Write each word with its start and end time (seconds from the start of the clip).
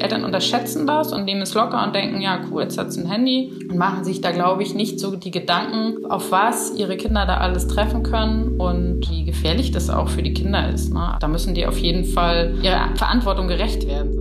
Eltern 0.00 0.24
unterschätzen 0.24 0.86
das 0.86 1.12
und 1.12 1.24
nehmen 1.24 1.42
es 1.42 1.54
locker 1.54 1.84
und 1.84 1.94
denken, 1.94 2.20
ja 2.20 2.40
cool, 2.50 2.62
jetzt 2.62 2.78
hat 2.78 2.92
sie 2.92 3.00
ein 3.00 3.10
Handy 3.10 3.52
und 3.70 3.76
machen 3.76 4.04
sich 4.04 4.20
da, 4.20 4.30
glaube 4.30 4.62
ich, 4.62 4.74
nicht 4.74 4.98
so 4.98 5.16
die 5.16 5.30
Gedanken, 5.30 6.06
auf 6.10 6.30
was 6.30 6.74
ihre 6.76 6.96
Kinder 6.96 7.26
da 7.26 7.38
alles 7.38 7.66
treffen 7.66 8.02
können 8.02 8.60
und 8.60 9.08
wie 9.10 9.24
gefährlich 9.24 9.70
das 9.70 9.90
auch 9.90 10.08
für 10.08 10.22
die 10.22 10.34
Kinder 10.34 10.68
ist. 10.70 10.92
Ne? 10.92 11.16
Da 11.20 11.28
müssen 11.28 11.54
die 11.54 11.66
auf 11.66 11.78
jeden 11.78 12.04
Fall 12.04 12.54
ihrer 12.62 12.94
Verantwortung 12.96 13.48
gerecht 13.48 13.86
werden. 13.86 14.18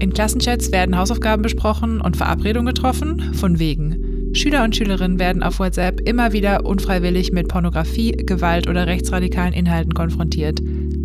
In 0.00 0.14
Klassenchats 0.14 0.72
werden 0.72 0.96
Hausaufgaben 0.96 1.42
besprochen 1.42 2.00
und 2.00 2.16
Verabredungen 2.16 2.74
getroffen, 2.74 3.34
von 3.34 3.58
wegen. 3.58 4.32
Schüler 4.32 4.64
und 4.64 4.76
Schülerinnen 4.76 5.18
werden 5.18 5.42
auf 5.42 5.58
WhatsApp 5.58 6.08
immer 6.08 6.32
wieder 6.32 6.64
unfreiwillig 6.64 7.32
mit 7.32 7.48
Pornografie, 7.48 8.12
Gewalt 8.12 8.68
oder 8.68 8.86
rechtsradikalen 8.86 9.52
Inhalten 9.52 9.92
konfrontiert. 9.92 10.60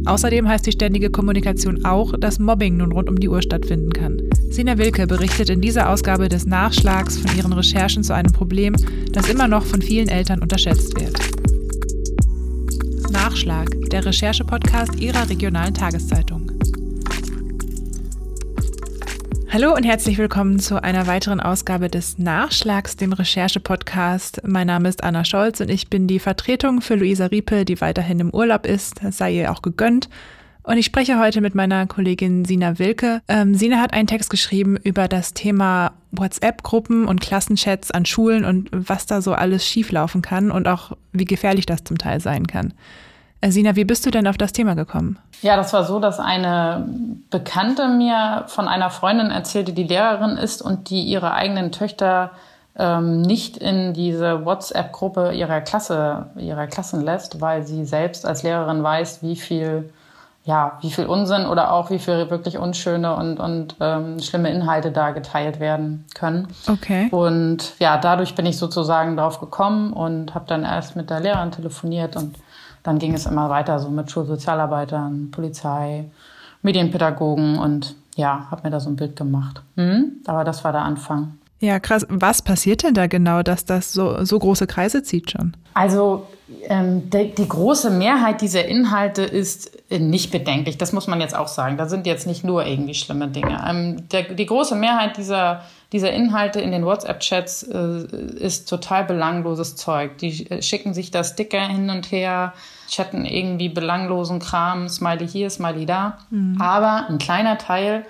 Außerdem 0.06 0.48
heißt 0.48 0.66
die 0.68 0.72
ständige 0.72 1.10
Kommunikation 1.10 1.84
auch, 1.84 2.14
dass 2.20 2.40
Mobbing 2.40 2.78
nun 2.78 2.92
rund 2.92 3.10
um 3.10 3.20
die 3.20 3.28
Uhr 3.28 3.42
stattfinden 3.42 3.92
kann. 3.92 4.22
Sina 4.50 4.78
Wilke 4.78 5.08
berichtet 5.08 5.50
in 5.50 5.62
dieser 5.62 5.90
Ausgabe 5.90 6.30
des 6.30 6.46
Nachschlags 6.46 7.18
von 7.18 7.36
ihren 7.36 7.54
Recherchen 7.54 8.04
zu 8.04 8.14
einem 8.14 8.32
Problem, 8.32 8.76
das 9.12 9.30
immer 9.30 9.48
noch 9.48 9.66
von 9.66 9.82
vielen 9.82 10.08
Eltern 10.08 10.42
unterschätzt 10.42 11.00
wird. 11.00 11.18
Nachschlag, 13.12 13.70
der 13.92 14.06
Recherche-Podcast 14.06 15.00
ihrer 15.00 15.30
regionalen 15.30 15.74
Tageszeitung. 15.74 16.45
Hallo 19.56 19.74
und 19.74 19.86
herzlich 19.86 20.18
willkommen 20.18 20.60
zu 20.60 20.84
einer 20.84 21.08
weiteren 21.08 21.40
Ausgabe 21.40 21.88
des 21.88 22.18
Nachschlags, 22.18 22.98
dem 22.98 23.14
Recherche-Podcast. 23.14 24.42
Mein 24.46 24.68
Name 24.68 24.90
ist 24.90 25.02
Anna 25.02 25.24
Scholz 25.24 25.62
und 25.62 25.70
ich 25.70 25.90
bin 25.90 26.08
die 26.08 26.20
Vertretung 26.20 26.82
für 26.82 26.96
Luisa 26.96 27.28
Riepe, 27.28 27.64
die 27.64 27.80
weiterhin 27.80 28.20
im 28.20 28.32
Urlaub 28.32 28.66
ist. 28.66 29.02
Das 29.02 29.18
sei 29.18 29.32
ihr 29.32 29.54
auch 29.54 29.62
gegönnt. 29.62 30.10
Und 30.64 30.76
ich 30.78 30.86
spreche 30.86 31.22
heute 31.22 31.40
mit 31.40 31.56
meiner 31.56 31.88
Kollegin 31.88 32.44
Sina 32.44 32.80
Wilke. 32.80 33.22
Ähm, 33.30 33.56
Sina 33.56 33.78
hat 33.78 33.94
einen 33.94 34.08
Text 34.08 34.30
geschrieben 34.30 34.76
über 34.76 35.08
das 35.08 35.34
Thema 35.34 35.94
WhatsApp-Gruppen 36.12 37.06
und 37.06 37.22
Klassenchats 37.22 37.92
an 37.92 38.06
Schulen 38.06 38.44
und 38.44 38.70
was 38.74 39.06
da 39.06 39.22
so 39.22 39.32
alles 39.32 39.66
schieflaufen 39.66 40.22
kann 40.22 40.52
und 40.52 40.68
auch 40.68 40.98
wie 41.14 41.24
gefährlich 41.24 41.66
das 41.66 41.86
zum 41.86 41.98
Teil 41.98 42.20
sein 42.20 42.46
kann. 42.46 42.74
Sina, 43.52 43.76
wie 43.76 43.86
bist 43.86 44.06
du 44.06 44.12
denn 44.12 44.28
auf 44.28 44.38
das 44.38 44.54
Thema 44.54 44.76
gekommen? 44.76 45.18
Ja, 45.42 45.56
das 45.56 45.74
war 45.74 45.84
so, 45.84 46.00
dass 46.00 46.20
eine 46.20 46.88
Bekannte 47.30 47.88
mir 47.88 48.46
von 48.48 48.68
einer 48.68 48.90
Freundin 48.90 49.32
erzählte, 49.32 49.74
die 49.74 49.84
Lehrerin 49.84 50.38
ist 50.38 50.62
und 50.62 50.90
die 50.90 51.02
ihre 51.02 51.34
eigenen 51.34 51.72
Töchter 51.72 52.32
ähm, 52.78 53.22
nicht 53.22 53.58
in 53.58 53.94
diese 53.94 54.46
WhatsApp-Gruppe 54.46 55.34
ihrer 55.34 55.62
Klasse, 55.62 56.28
ihrer 56.38 56.68
Klassen 56.68 57.02
lässt, 57.02 57.42
weil 57.42 57.66
sie 57.66 57.86
selbst 57.86 58.26
als 58.26 58.44
Lehrerin 58.44 58.84
weiß, 58.84 59.24
wie 59.24 59.36
viel 59.36 59.90
ja, 60.46 60.78
wie 60.82 60.92
viel 60.92 61.08
Unsinn 61.08 61.48
oder 61.48 61.74
auch 61.74 61.90
wie 61.90 61.98
viel 61.98 62.30
wirklich 62.30 62.60
unschöne 62.60 63.16
und, 63.16 63.40
und 63.40 63.76
ähm, 63.80 64.20
schlimme 64.20 64.52
Inhalte 64.52 64.92
da 64.92 65.10
geteilt 65.10 65.60
werden 65.60 66.06
können. 66.14 66.48
Okay. 66.70 67.10
Und 67.10 67.74
ja, 67.80 67.98
dadurch 67.98 68.36
bin 68.36 68.46
ich 68.46 68.60
sozusagen 68.60 69.18
drauf 69.18 69.40
gekommen 69.40 69.92
und 69.92 70.36
habe 70.36 70.46
dann 70.48 70.64
erst 70.64 70.96
mit 70.96 71.10
der 71.10 71.20
Lehrerin 71.20 71.50
telefoniert 71.50 72.16
und 72.16 72.36
dann 72.86 73.00
ging 73.00 73.14
es 73.14 73.26
immer 73.26 73.50
weiter 73.50 73.80
so 73.80 73.90
mit 73.90 74.12
Schulsozialarbeitern, 74.12 75.32
Polizei, 75.32 76.06
Medienpädagogen 76.62 77.58
und 77.58 77.96
ja, 78.16 78.48
habe 78.52 78.62
mir 78.64 78.70
da 78.70 78.80
so 78.80 78.90
ein 78.90 78.96
Bild 78.96 79.16
gemacht. 79.16 79.62
Mhm. 79.76 80.22
Aber 80.26 80.44
das 80.44 80.64
war 80.64 80.72
der 80.72 80.84
Anfang. 80.84 81.34
Ja, 81.60 81.80
krass. 81.80 82.06
Was 82.10 82.44
passiert 82.44 82.84
denn 82.84 82.94
da 82.94 83.08
genau, 83.08 83.42
dass 83.42 83.66
das 83.66 83.92
so, 83.92 84.24
so 84.24 84.38
große 84.38 84.68
Kreise 84.68 85.02
zieht 85.02 85.32
schon? 85.32 85.58
Also 85.74 86.28
ähm, 86.70 87.10
die, 87.10 87.34
die, 87.34 87.48
große 87.48 87.90
Mehrheit 87.90 88.42
dieser 88.42 88.66
Inhalte 88.66 89.24
ist 89.24 89.72
äh, 89.90 89.98
nicht 89.98 90.32
bedenklich. 90.32 90.78
Das 90.78 90.94
muss 90.94 91.08
man 91.08 91.22
jetzt 91.22 91.36
auch 91.36 91.48
sagen. 91.48 91.78
Da 91.78 91.88
sind 91.88 92.06
jetzt 92.06 92.28
nicht 92.28 92.44
nur 92.44 92.66
irgendwie 92.66 92.94
schlimme 92.94 93.30
Dinge. 93.30 93.66
Ähm, 93.68 94.08
der, 94.10 94.24
die 94.24 94.46
große 94.46 94.76
Mehrheit 94.76 95.18
dieser, 95.18 95.62
dieser 95.92 96.12
Inhalte 96.12 96.62
in 96.62 96.72
den 96.72 96.86
WhatsApp-Chats 96.86 97.64
äh, 97.64 98.06
ist 98.40 98.70
total 98.70 99.06
belangloses 99.06 99.76
Zeug. 99.76 100.18
Die 100.18 100.50
äh, 100.50 100.62
schicken 100.62 100.94
sich 100.94 101.12
da 101.12 101.24
Sticker 101.24 101.62
hin 101.68 101.90
und 101.90 102.12
her, 102.12 102.54
chatten 102.90 103.26
irgendwie 103.26 103.70
belanglosen 103.70 104.40
Kram, 104.40 104.90
Smiley 104.90 105.28
hier, 105.28 105.50
Smiley 105.50 105.86
da. 105.86 106.18
Mhm. 106.30 106.60
Aber 106.62 107.08
ein 107.10 107.18
kleiner 107.18 107.58
Teil 107.58 108.06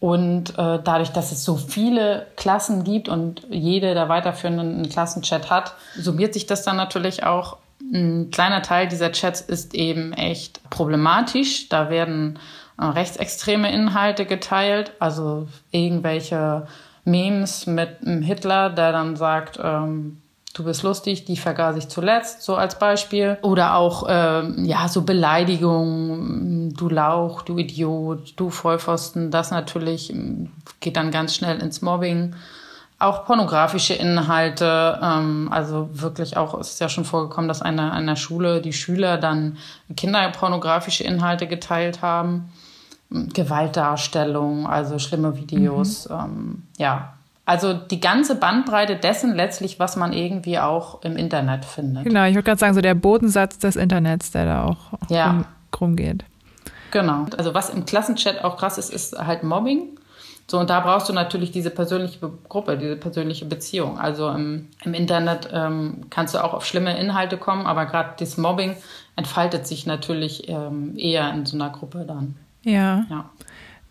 und 0.00 0.50
äh, 0.50 0.78
dadurch, 0.82 1.10
dass 1.10 1.32
es 1.32 1.44
so 1.44 1.56
viele 1.56 2.28
Klassen 2.36 2.84
gibt 2.84 3.08
und 3.08 3.42
jede 3.50 3.94
der 3.94 4.08
weiterführenden 4.08 4.74
einen 4.74 4.88
Klassenchat 4.88 5.50
hat, 5.50 5.74
summiert 5.96 6.34
sich 6.34 6.46
das 6.46 6.62
dann 6.62 6.76
natürlich 6.76 7.24
auch. 7.24 7.56
Ein 7.92 8.30
kleiner 8.30 8.62
Teil 8.62 8.86
dieser 8.86 9.12
Chats 9.12 9.40
ist 9.40 9.74
eben 9.74 10.12
echt 10.12 10.60
problematisch. 10.70 11.68
Da 11.68 11.90
werden 11.90 12.38
äh, 12.78 12.84
rechtsextreme 12.84 13.72
Inhalte 13.72 14.24
geteilt, 14.24 14.92
also 15.00 15.48
irgendwelche 15.72 16.68
Memes 17.10 17.66
mit 17.66 18.06
einem 18.06 18.22
Hitler, 18.22 18.70
der 18.70 18.92
dann 18.92 19.16
sagt, 19.16 19.58
ähm, 19.62 20.18
du 20.54 20.64
bist 20.64 20.82
lustig, 20.82 21.24
die 21.24 21.36
vergaß 21.36 21.76
ich 21.76 21.88
zuletzt, 21.88 22.42
so 22.42 22.56
als 22.56 22.78
Beispiel. 22.78 23.38
Oder 23.42 23.76
auch, 23.76 24.06
ähm, 24.08 24.64
ja, 24.64 24.88
so 24.88 25.02
Beleidigungen, 25.02 26.74
du 26.74 26.88
Lauch, 26.88 27.42
du 27.42 27.58
Idiot, 27.58 28.34
du 28.36 28.50
Vollpfosten, 28.50 29.30
das 29.30 29.50
natürlich 29.50 30.10
ähm, 30.10 30.50
geht 30.80 30.96
dann 30.96 31.10
ganz 31.10 31.34
schnell 31.34 31.60
ins 31.60 31.82
Mobbing. 31.82 32.34
Auch 33.00 33.24
pornografische 33.26 33.94
Inhalte, 33.94 34.98
ähm, 35.00 35.48
also 35.52 35.88
wirklich 35.92 36.36
auch, 36.36 36.58
es 36.58 36.70
ist 36.70 36.80
ja 36.80 36.88
schon 36.88 37.04
vorgekommen, 37.04 37.46
dass 37.46 37.62
an 37.62 37.78
einer 37.78 38.16
Schule 38.16 38.60
die 38.60 38.72
Schüler 38.72 39.18
dann 39.18 39.56
kinderpornografische 39.96 41.04
Inhalte 41.04 41.46
geteilt 41.46 42.02
haben. 42.02 42.50
Gewaltdarstellung, 43.10 44.66
also 44.66 44.98
schlimme 44.98 45.36
Videos, 45.36 46.08
mhm. 46.08 46.14
ähm, 46.14 46.62
ja, 46.76 47.14
also 47.48 47.72
die 47.72 47.98
ganze 47.98 48.34
Bandbreite 48.34 48.96
dessen 48.96 49.34
letztlich, 49.34 49.80
was 49.80 49.96
man 49.96 50.12
irgendwie 50.12 50.58
auch 50.58 51.02
im 51.02 51.16
Internet 51.16 51.64
findet. 51.64 52.04
Genau, 52.04 52.24
ich 52.26 52.34
würde 52.34 52.44
gerade 52.44 52.60
sagen, 52.60 52.74
so 52.74 52.82
der 52.82 52.94
Bodensatz 52.94 53.56
des 53.56 53.76
Internets, 53.76 54.32
der 54.32 54.44
da 54.44 54.64
auch 54.64 54.76
ja. 55.08 55.46
rumgeht. 55.80 56.26
Genau. 56.90 57.24
Also 57.38 57.54
was 57.54 57.70
im 57.70 57.86
Klassenchat 57.86 58.44
auch 58.44 58.58
krass 58.58 58.76
ist, 58.76 58.92
ist 58.92 59.18
halt 59.18 59.44
Mobbing. 59.44 59.98
So, 60.50 60.58
und 60.58 60.68
da 60.68 60.80
brauchst 60.80 61.08
du 61.08 61.14
natürlich 61.14 61.50
diese 61.50 61.70
persönliche 61.70 62.18
Gruppe, 62.50 62.76
diese 62.76 62.96
persönliche 62.96 63.46
Beziehung. 63.46 63.98
Also 63.98 64.28
im, 64.28 64.68
im 64.84 64.92
Internet 64.92 65.48
ähm, 65.50 66.04
kannst 66.10 66.34
du 66.34 66.44
auch 66.44 66.52
auf 66.52 66.66
schlimme 66.66 66.98
Inhalte 66.98 67.38
kommen, 67.38 67.66
aber 67.66 67.86
gerade 67.86 68.10
das 68.18 68.36
Mobbing 68.36 68.76
entfaltet 69.16 69.66
sich 69.66 69.86
natürlich 69.86 70.50
ähm, 70.50 70.98
eher 70.98 71.32
in 71.32 71.46
so 71.46 71.56
einer 71.56 71.70
Gruppe 71.70 72.04
dann. 72.06 72.36
Ja. 72.62 73.04
ja. 73.08 73.30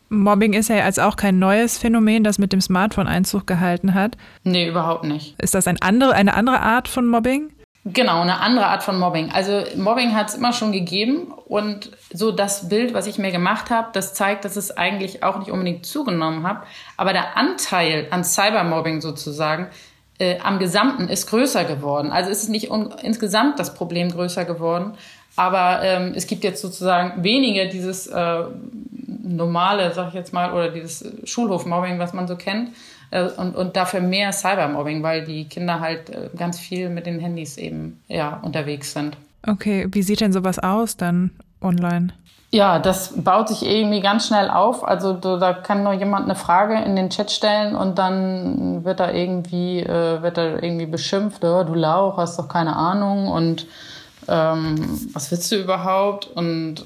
Mobbing 0.10 0.54
ist 0.54 0.70
ja 0.70 0.78
jetzt 0.78 1.00
auch 1.00 1.18
kein 1.18 1.40
neues 1.40 1.78
Phänomen, 1.78 2.24
das 2.24 2.38
mit 2.38 2.54
dem 2.54 2.62
Smartphone 2.62 3.08
Einzug 3.08 3.46
gehalten 3.46 3.94
hat. 3.94 4.16
Nee, 4.44 4.70
überhaupt 4.70 5.04
nicht. 5.04 5.36
Ist 5.42 5.54
das 5.54 5.68
ein 5.68 5.82
andere, 5.82 6.14
eine 6.14 6.34
andere 6.36 6.62
Art 6.62 6.88
von 6.88 7.08
Mobbing? 7.08 7.52
Genau, 7.94 8.22
eine 8.22 8.42
andere 8.42 8.68
Art 8.68 8.84
von 8.84 9.00
Mobbing. 9.00 9.32
Also 9.32 9.64
Mobbing 9.78 10.14
hat 10.14 10.30
es 10.30 10.36
immer 10.36 10.52
schon 10.52 10.74
gegeben 10.74 11.32
und 11.46 11.92
so 12.12 12.32
das 12.32 12.68
Bild, 12.68 12.94
was 12.94 13.08
ich 13.08 13.18
mir 13.18 13.32
gemacht 13.32 13.70
habe, 13.70 13.90
das 13.94 14.14
zeigt, 14.14 14.44
dass 14.44 14.58
es 14.58 14.76
eigentlich 14.76 15.24
auch 15.24 15.40
nicht 15.40 15.52
unbedingt 15.52 15.86
zugenommen 15.86 16.46
hat. 16.46 16.64
Aber 16.98 17.14
der 17.14 17.38
Anteil 17.38 18.08
an 18.10 18.26
Cybermobbing 18.26 19.00
sozusagen 19.00 19.68
äh, 20.20 20.40
am 20.40 20.60
Gesamten 20.60 21.08
ist 21.08 21.28
größer 21.28 21.64
geworden. 21.64 22.12
Also 22.12 22.30
ist 22.30 22.44
es 22.44 22.50
nicht 22.50 22.70
insgesamt 23.04 23.60
das 23.60 23.74
Problem 23.74 24.12
größer 24.12 24.44
geworden, 24.44 24.98
aber 25.38 25.82
ähm, 25.84 26.14
es 26.16 26.28
gibt 26.28 26.44
jetzt 26.44 26.62
sozusagen 26.62 27.24
weniger 27.24 27.66
dieses 27.66 28.08
äh, 28.08 28.44
normale, 29.24 29.94
sag 29.94 30.10
ich 30.10 30.14
jetzt 30.16 30.34
mal, 30.34 30.52
oder 30.52 30.70
dieses 30.70 31.06
Schulhofmobbing, 31.24 32.00
was 32.00 32.12
man 32.14 32.28
so 32.28 32.36
kennt, 32.36 32.72
äh, 33.12 33.30
und, 33.38 33.56
und 33.56 33.76
dafür 33.78 34.02
mehr 34.02 34.34
Cybermobbing, 34.34 35.04
weil 35.04 35.24
die 35.24 35.46
Kinder 35.46 35.80
halt 35.80 36.10
äh, 36.10 36.30
ganz 36.36 36.60
viel 36.60 36.90
mit 36.90 37.06
den 37.06 37.20
Handys 37.20 37.58
eben 37.58 38.02
ja, 38.08 38.40
unterwegs 38.42 38.94
sind. 38.94 39.16
Okay, 39.46 39.88
wie 39.92 40.02
sieht 40.02 40.22
denn 40.22 40.34
sowas 40.34 40.60
aus 40.60 40.98
dann 40.98 41.32
online? 41.62 42.10
Ja, 42.50 42.80
das 42.80 43.14
baut 43.24 43.50
sich 43.50 43.64
irgendwie 43.64 44.00
ganz 44.00 44.28
schnell 44.28 44.50
auf. 44.50 44.88
Also 44.88 45.14
da 45.14 45.54
kann 45.54 45.84
nur 45.84 45.94
jemand 45.94 46.26
eine 46.26 46.36
Frage 46.36 46.82
in 46.82 46.96
den 46.96 47.10
Chat 47.10 47.30
stellen 47.30 47.76
und 47.76 48.00
dann 48.00 48.86
wird 48.86 49.00
da 49.02 49.12
irgendwie, 49.12 49.82
äh, 49.82 50.22
wird 50.22 50.38
da 50.38 50.56
irgendwie 50.56 50.86
beschimpft, 50.86 51.44
oh, 51.44 51.64
du 51.64 51.76
Lauch, 51.76 52.18
hast 52.18 52.40
doch 52.40 52.48
keine 52.48 52.76
Ahnung 52.76 53.28
und 53.28 53.68
ähm, 54.28 55.10
was 55.14 55.32
willst 55.32 55.52
du 55.52 55.56
überhaupt? 55.58 56.28
Und 56.28 56.86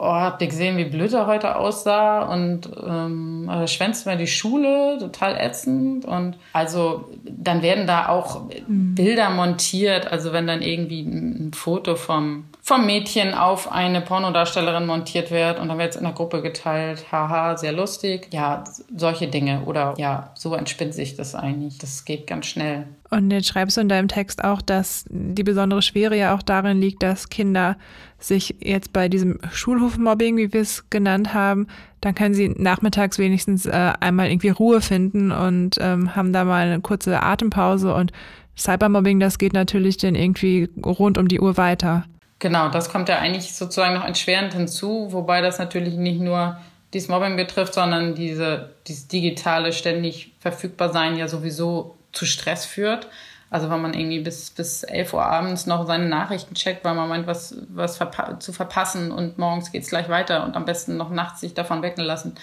oh, 0.00 0.12
habt 0.12 0.40
ihr 0.42 0.48
gesehen, 0.48 0.76
wie 0.78 0.84
blöd 0.84 1.12
er 1.12 1.26
heute 1.26 1.56
aussah 1.56 2.22
und 2.22 2.68
ähm, 2.86 3.48
er 3.48 3.66
schwänzt 3.66 4.06
mal 4.06 4.16
die 4.16 4.26
Schule, 4.26 4.96
total 4.98 5.36
ätzend. 5.36 6.04
Und 6.06 6.36
also 6.52 7.10
dann 7.24 7.62
werden 7.62 7.86
da 7.86 8.08
auch 8.08 8.42
mhm. 8.66 8.94
Bilder 8.94 9.30
montiert, 9.30 10.10
also 10.10 10.32
wenn 10.32 10.46
dann 10.46 10.62
irgendwie 10.62 11.02
ein 11.02 11.52
Foto 11.52 11.96
vom, 11.96 12.44
vom 12.62 12.86
Mädchen 12.86 13.34
auf 13.34 13.72
eine 13.72 14.00
Pornodarstellerin 14.00 14.86
montiert 14.86 15.30
wird 15.30 15.58
und 15.58 15.68
dann 15.68 15.78
wird 15.78 15.90
es 15.90 15.96
in 15.96 16.04
der 16.04 16.12
Gruppe 16.12 16.42
geteilt, 16.42 17.06
haha, 17.10 17.56
sehr 17.56 17.72
lustig. 17.72 18.28
Ja, 18.32 18.64
solche 18.94 19.28
Dinge. 19.28 19.62
Oder 19.64 19.94
ja, 19.96 20.30
so 20.34 20.54
entspinnt 20.54 20.94
sich 20.94 21.16
das 21.16 21.34
eigentlich. 21.34 21.78
Das 21.78 22.04
geht 22.04 22.26
ganz 22.26 22.46
schnell. 22.46 22.86
Und 23.10 23.30
jetzt 23.30 23.48
schreibst 23.48 23.76
du 23.76 23.80
in 23.80 23.88
deinem 23.88 24.08
Text 24.08 24.44
auch, 24.44 24.62
dass 24.62 25.04
die 25.08 25.42
besondere 25.42 25.82
Schwere 25.82 26.16
ja 26.16 26.34
auch 26.34 26.42
darin 26.42 26.80
liegt, 26.80 27.02
dass 27.02 27.28
Kinder 27.28 27.76
sich 28.18 28.56
jetzt 28.60 28.92
bei 28.92 29.08
diesem 29.08 29.38
Schulhofmobbing, 29.50 30.36
wie 30.36 30.52
wir 30.52 30.60
es 30.60 30.88
genannt 30.90 31.34
haben, 31.34 31.66
dann 32.00 32.14
können 32.14 32.34
sie 32.34 32.50
nachmittags 32.50 33.18
wenigstens 33.18 33.66
äh, 33.66 33.92
einmal 34.00 34.30
irgendwie 34.30 34.50
Ruhe 34.50 34.80
finden 34.80 35.32
und 35.32 35.76
ähm, 35.80 36.14
haben 36.14 36.32
da 36.32 36.44
mal 36.44 36.66
eine 36.66 36.80
kurze 36.80 37.22
Atempause 37.22 37.94
und 37.94 38.12
Cybermobbing, 38.56 39.20
das 39.20 39.38
geht 39.38 39.54
natürlich 39.54 39.96
dann 39.96 40.14
irgendwie 40.14 40.68
rund 40.84 41.16
um 41.16 41.28
die 41.28 41.40
Uhr 41.40 41.56
weiter. 41.56 42.04
Genau, 42.40 42.70
das 42.70 42.88
kommt 42.88 43.08
ja 43.10 43.18
eigentlich 43.18 43.54
sozusagen 43.54 43.94
noch 43.94 44.04
entschwerend 44.04 44.54
hinzu, 44.54 45.08
wobei 45.12 45.42
das 45.42 45.58
natürlich 45.58 45.94
nicht 45.94 46.20
nur 46.20 46.58
dieses 46.94 47.08
Mobbing 47.08 47.36
betrifft, 47.36 47.74
sondern 47.74 48.14
diese, 48.14 48.70
dieses 48.86 49.06
digitale 49.08 49.72
ständig 49.72 50.32
verfügbar 50.40 50.90
sein 50.90 51.16
ja 51.16 51.28
sowieso 51.28 51.96
zu 52.12 52.24
Stress 52.24 52.64
führt. 52.64 53.08
Also 53.50 53.68
wenn 53.68 53.82
man 53.82 53.94
irgendwie 53.94 54.20
bis, 54.20 54.50
bis 54.50 54.84
11 54.84 55.12
Uhr 55.12 55.24
abends 55.24 55.66
noch 55.66 55.86
seine 55.86 56.06
Nachrichten 56.06 56.54
checkt, 56.54 56.82
weil 56.84 56.94
man 56.94 57.08
meint, 57.08 57.26
was, 57.26 57.56
was 57.68 57.98
verpa 57.98 58.40
zu 58.40 58.52
verpassen 58.52 59.12
und 59.12 59.38
morgens 59.38 59.70
geht 59.70 59.82
es 59.82 59.90
gleich 59.90 60.08
weiter 60.08 60.44
und 60.44 60.56
am 60.56 60.64
besten 60.64 60.96
noch 60.96 61.10
nachts 61.10 61.40
sich 61.40 61.52
davon 61.52 61.82
wecken 61.82 62.04
lassen. 62.04 62.36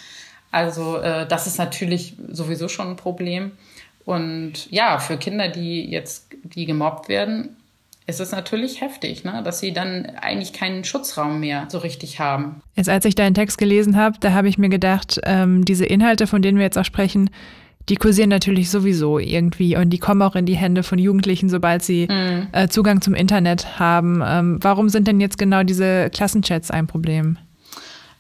Also 0.52 0.98
äh, 0.98 1.26
das 1.28 1.48
ist 1.48 1.58
natürlich 1.58 2.16
sowieso 2.30 2.68
schon 2.68 2.92
ein 2.92 2.96
Problem. 2.98 3.54
Und 4.06 4.72
ja, 4.72 5.00
für 5.00 5.18
Kinder, 5.18 5.48
die 5.48 5.90
jetzt, 5.90 6.28
die 6.44 6.66
gemobbt 6.66 7.10
werden, 7.10 7.58
ist 8.07 8.21
es 8.21 8.31
natürlich 8.31 8.80
heftig, 8.80 9.25
ne? 9.25 9.42
dass 9.44 9.59
sie 9.59 9.74
dann 9.74 10.06
eigentlich 10.21 10.54
keinen 10.54 10.86
Schutzraum 10.86 11.42
mehr 11.42 11.68
so 11.69 11.77
richtig 11.77 12.21
haben. 12.21 12.62
Jetzt, 12.75 12.89
als 12.89 13.04
ich 13.04 13.15
deinen 13.15 13.33
Text 13.33 13.57
gelesen 13.57 13.98
habe, 13.98 14.18
da 14.21 14.31
habe 14.31 14.48
ich 14.48 14.57
mir 14.57 14.69
gedacht, 14.69 15.19
ähm, 15.24 15.65
diese 15.65 15.86
Inhalte, 15.86 16.25
von 16.25 16.42
denen 16.42 16.57
wir 16.57 16.63
jetzt 16.63 16.77
auch 16.77 16.86
sprechen, 16.86 17.30
die 17.89 17.95
kursieren 17.95 18.30
natürlich 18.30 18.69
sowieso 18.69 19.19
irgendwie 19.19 19.77
und 19.77 19.89
die 19.89 19.98
kommen 19.98 20.21
auch 20.21 20.36
in 20.36 20.45
die 20.45 20.56
Hände 20.56 20.83
von 20.83 21.00
Jugendlichen, 21.00 21.50
sobald 21.50 21.83
sie 21.83 22.07
mhm. 22.09 22.48
äh, 22.54 22.69
Zugang 22.69 23.01
zum 23.01 23.13
Internet 23.13 23.77
haben. 23.80 24.24
Ähm, 24.25 24.60
warum 24.62 24.88
sind 24.88 25.07
denn 25.07 25.19
jetzt 25.19 25.38
genau 25.38 25.63
diese 25.63 26.10
Klassenchats 26.10 26.71
ein 26.71 26.88
Problem? 26.88 27.38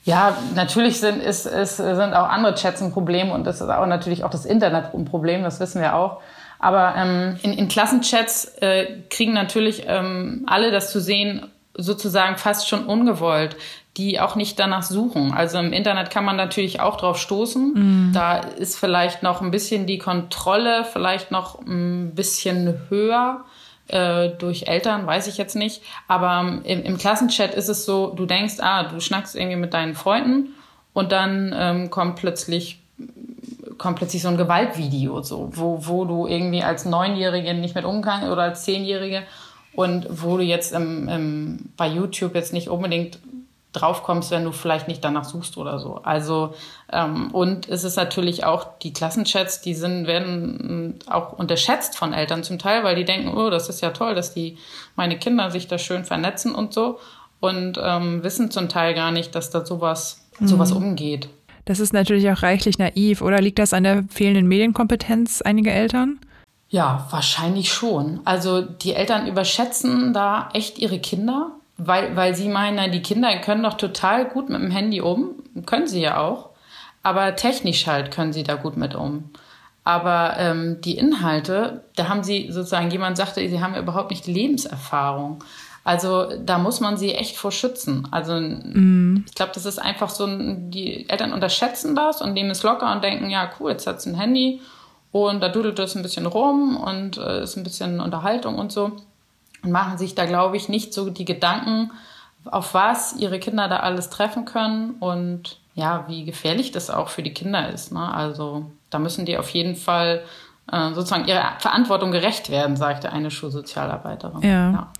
Ja, 0.03 0.37
natürlich 0.55 0.99
sind, 0.99 1.21
ist, 1.21 1.45
ist, 1.45 1.77
sind 1.77 1.89
auch 2.13 2.29
andere 2.29 2.55
Chats 2.55 2.81
ein 2.81 2.91
Problem 2.91 3.29
und 3.29 3.45
es 3.47 3.59
ist 3.59 3.69
auch 3.69 3.85
natürlich 3.87 4.23
auch 4.23 4.29
das 4.29 4.45
Internet 4.45 4.93
ein 4.93 5.05
Problem, 5.05 5.43
das 5.43 5.59
wissen 5.59 5.81
wir 5.81 5.95
auch. 5.95 6.21
Aber 6.59 6.95
ähm, 6.95 7.37
in, 7.43 7.53
in 7.53 7.67
Klassenchats 7.67 8.45
äh, 8.61 9.01
kriegen 9.09 9.33
natürlich 9.33 9.83
ähm, 9.87 10.43
alle 10.47 10.71
das 10.71 10.91
zu 10.91 10.99
sehen, 10.99 11.45
sozusagen 11.75 12.37
fast 12.37 12.67
schon 12.67 12.85
ungewollt 12.85 13.55
die 13.97 14.19
auch 14.19 14.35
nicht 14.35 14.59
danach 14.59 14.83
suchen. 14.83 15.33
Also 15.33 15.57
im 15.57 15.73
Internet 15.73 16.11
kann 16.11 16.23
man 16.23 16.35
natürlich 16.35 16.79
auch 16.79 16.97
drauf 16.97 17.17
stoßen. 17.17 17.73
Mhm. 17.73 18.11
Da 18.13 18.37
ist 18.37 18.77
vielleicht 18.77 19.23
noch 19.23 19.41
ein 19.41 19.51
bisschen 19.51 19.87
die 19.87 19.97
Kontrolle, 19.97 20.85
vielleicht 20.85 21.31
noch 21.31 21.59
ein 21.65 22.13
bisschen 22.13 22.79
höher 22.89 23.43
äh, 23.87 24.29
durch 24.29 24.67
Eltern, 24.67 25.07
weiß 25.07 25.27
ich 25.27 25.37
jetzt 25.37 25.55
nicht. 25.55 25.81
Aber 26.07 26.61
im, 26.63 26.83
im, 26.83 26.97
Klassenchat 26.97 27.55
ist 27.55 27.69
es 27.69 27.85
so, 27.85 28.13
du 28.15 28.27
denkst, 28.27 28.55
ah, 28.59 28.83
du 28.83 28.99
schnackst 28.99 29.35
irgendwie 29.35 29.57
mit 29.57 29.73
deinen 29.73 29.95
Freunden 29.95 30.53
und 30.93 31.11
dann 31.11 31.53
ähm, 31.57 31.89
kommt 31.89 32.17
plötzlich 32.17 32.79
kommt 33.77 33.97
plötzlich 33.97 34.21
so 34.21 34.27
ein 34.27 34.37
Gewaltvideo, 34.37 35.21
so, 35.21 35.49
wo, 35.53 35.79
wo 35.85 36.05
du 36.05 36.27
irgendwie 36.27 36.63
als 36.63 36.85
Neunjährige 36.85 37.53
nicht 37.53 37.75
mit 37.75 37.85
umgehst 37.85 38.23
oder 38.23 38.43
als 38.43 38.63
Zehnjährige 38.63 39.23
und 39.73 40.07
wo 40.09 40.37
du 40.37 40.43
jetzt 40.43 40.73
im, 40.73 41.07
im, 41.07 41.69
bei 41.77 41.87
YouTube 41.87 42.35
jetzt 42.35 42.53
nicht 42.53 42.69
unbedingt 42.69 43.19
drauf 43.73 44.03
kommst, 44.03 44.31
wenn 44.31 44.43
du 44.43 44.51
vielleicht 44.51 44.87
nicht 44.87 45.03
danach 45.03 45.23
suchst 45.23 45.57
oder 45.57 45.79
so. 45.79 45.99
Also 46.03 46.53
ähm, 46.91 47.31
und 47.31 47.69
es 47.69 47.83
ist 47.83 47.95
natürlich 47.95 48.43
auch 48.43 48.79
die 48.81 48.93
Klassenchats, 48.93 49.61
die 49.61 49.75
sind 49.75 50.07
werden 50.07 50.99
auch 51.09 51.33
unterschätzt 51.33 51.95
von 51.95 52.13
Eltern 52.13 52.43
zum 52.43 52.59
Teil, 52.59 52.83
weil 52.83 52.95
die 52.95 53.05
denken, 53.05 53.37
oh, 53.37 53.49
das 53.49 53.69
ist 53.69 53.81
ja 53.81 53.91
toll, 53.91 54.15
dass 54.15 54.33
die 54.33 54.57
meine 54.95 55.19
Kinder 55.19 55.51
sich 55.51 55.67
da 55.67 55.77
schön 55.77 56.05
vernetzen 56.05 56.55
und 56.55 56.73
so 56.73 56.99
und 57.39 57.79
ähm, 57.81 58.23
wissen 58.23 58.49
zum 58.51 58.69
Teil 58.69 58.93
gar 58.93 59.11
nicht, 59.11 59.35
dass 59.35 59.51
da 59.51 59.65
sowas 59.65 60.27
mhm. 60.39 60.47
sowas 60.47 60.71
umgeht. 60.71 61.29
Das 61.67 61.79
ist 61.79 61.93
natürlich 61.93 62.29
auch 62.31 62.41
reichlich 62.41 62.79
naiv, 62.79 63.21
oder 63.21 63.39
liegt 63.39 63.59
das 63.59 63.73
an 63.73 63.83
der 63.83 64.03
fehlenden 64.09 64.47
Medienkompetenz 64.47 65.41
einiger 65.41 65.71
Eltern? 65.71 66.19
Ja, 66.69 67.07
wahrscheinlich 67.11 67.71
schon. 67.71 68.19
Also 68.25 68.61
die 68.61 68.93
Eltern 68.93 69.27
überschätzen 69.27 70.13
da 70.13 70.49
echt 70.53 70.79
ihre 70.79 70.99
Kinder 70.99 71.51
weil, 71.77 72.15
weil 72.15 72.35
sie 72.35 72.49
meinen, 72.49 72.91
die 72.91 73.01
Kinder 73.01 73.37
können 73.37 73.63
doch 73.63 73.75
total 73.75 74.25
gut 74.25 74.49
mit 74.49 74.61
dem 74.61 74.71
Handy 74.71 74.99
um. 74.99 75.35
Können 75.65 75.87
sie 75.87 76.01
ja 76.01 76.19
auch. 76.19 76.49
Aber 77.03 77.35
technisch 77.35 77.87
halt 77.87 78.11
können 78.11 78.33
sie 78.33 78.43
da 78.43 78.55
gut 78.55 78.77
mit 78.77 78.95
um. 78.95 79.29
Aber 79.83 80.35
ähm, 80.37 80.81
die 80.81 80.97
Inhalte, 80.97 81.85
da 81.95 82.09
haben 82.09 82.23
sie 82.23 82.51
sozusagen, 82.51 82.91
jemand 82.91 83.15
sagte, 83.15 83.47
sie 83.47 83.61
haben 83.61 83.75
ja 83.75 83.79
überhaupt 83.79 84.09
nicht 84.09 84.27
Lebenserfahrung. 84.27 85.43
Also 85.87 86.27
da 86.37 86.57
muss 86.57 86.81
man 86.81 86.97
sie 86.97 87.15
echt 87.15 87.37
vor 87.37 87.53
schützen. 87.53 88.09
Also 88.11 88.33
mm. 88.33 89.23
ich 89.25 89.35
glaube, 89.35 89.53
das 89.53 89.65
ist 89.65 89.79
einfach 89.79 90.09
so, 90.09 90.27
die 90.27 91.07
Eltern 91.09 91.31
unterschätzen 91.31 91.95
das 91.95 92.21
und 92.21 92.33
nehmen 92.33 92.49
es 92.49 92.61
locker 92.61 92.91
und 92.91 93.05
denken, 93.05 93.29
ja 93.29 93.49
cool, 93.57 93.71
jetzt 93.71 93.87
hat 93.87 94.01
sie 94.01 94.09
ein 94.09 94.15
Handy 94.15 94.59
und 95.13 95.39
da 95.39 95.47
dudelt 95.47 95.79
es 95.79 95.95
ein 95.95 96.03
bisschen 96.03 96.25
rum 96.25 96.75
und 96.75 97.17
äh, 97.17 97.41
ist 97.41 97.55
ein 97.55 97.63
bisschen 97.63 98.01
Unterhaltung 98.01 98.55
und 98.55 98.73
so 98.73 98.97
und 99.63 99.71
machen 99.71 99.97
sich 99.97 100.13
da, 100.13 100.25
glaube 100.25 100.57
ich, 100.57 100.67
nicht 100.67 100.93
so 100.93 101.09
die 101.09 101.23
Gedanken, 101.23 101.91
auf 102.43 102.73
was 102.73 103.15
ihre 103.15 103.39
Kinder 103.39 103.69
da 103.69 103.77
alles 103.77 104.09
treffen 104.09 104.43
können 104.43 104.95
und 104.99 105.57
ja, 105.73 106.03
wie 106.09 106.25
gefährlich 106.25 106.73
das 106.73 106.89
auch 106.89 107.07
für 107.07 107.23
die 107.23 107.33
Kinder 107.33 107.69
ist. 107.69 107.93
Ne? 107.93 108.13
Also 108.13 108.65
da 108.89 108.99
müssen 108.99 109.25
die 109.25 109.37
auf 109.37 109.51
jeden 109.51 109.77
Fall 109.77 110.25
äh, 110.69 110.93
sozusagen 110.93 111.29
ihrer 111.29 111.53
Verantwortung 111.59 112.11
gerecht 112.11 112.49
werden, 112.49 112.75
sagte 112.75 113.13
eine 113.13 113.31
Schulsozialarbeiterin. 113.31 114.41
Ja. 114.41 114.71
ja. 114.71 114.91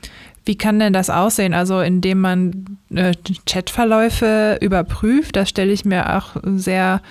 Wie 0.47 0.57
kann 0.57 0.79
denn 0.79 0.93
das 0.93 1.09
aussehen? 1.09 1.53
Also 1.53 1.81
indem 1.81 2.21
man 2.21 2.77
äh, 2.93 3.13
Chatverläufe 3.45 4.57
überprüft, 4.61 5.35
das 5.35 5.49
stelle 5.49 5.71
ich 5.71 5.85
mir 5.85 6.17
auch 6.17 6.37
sehr 6.43 7.01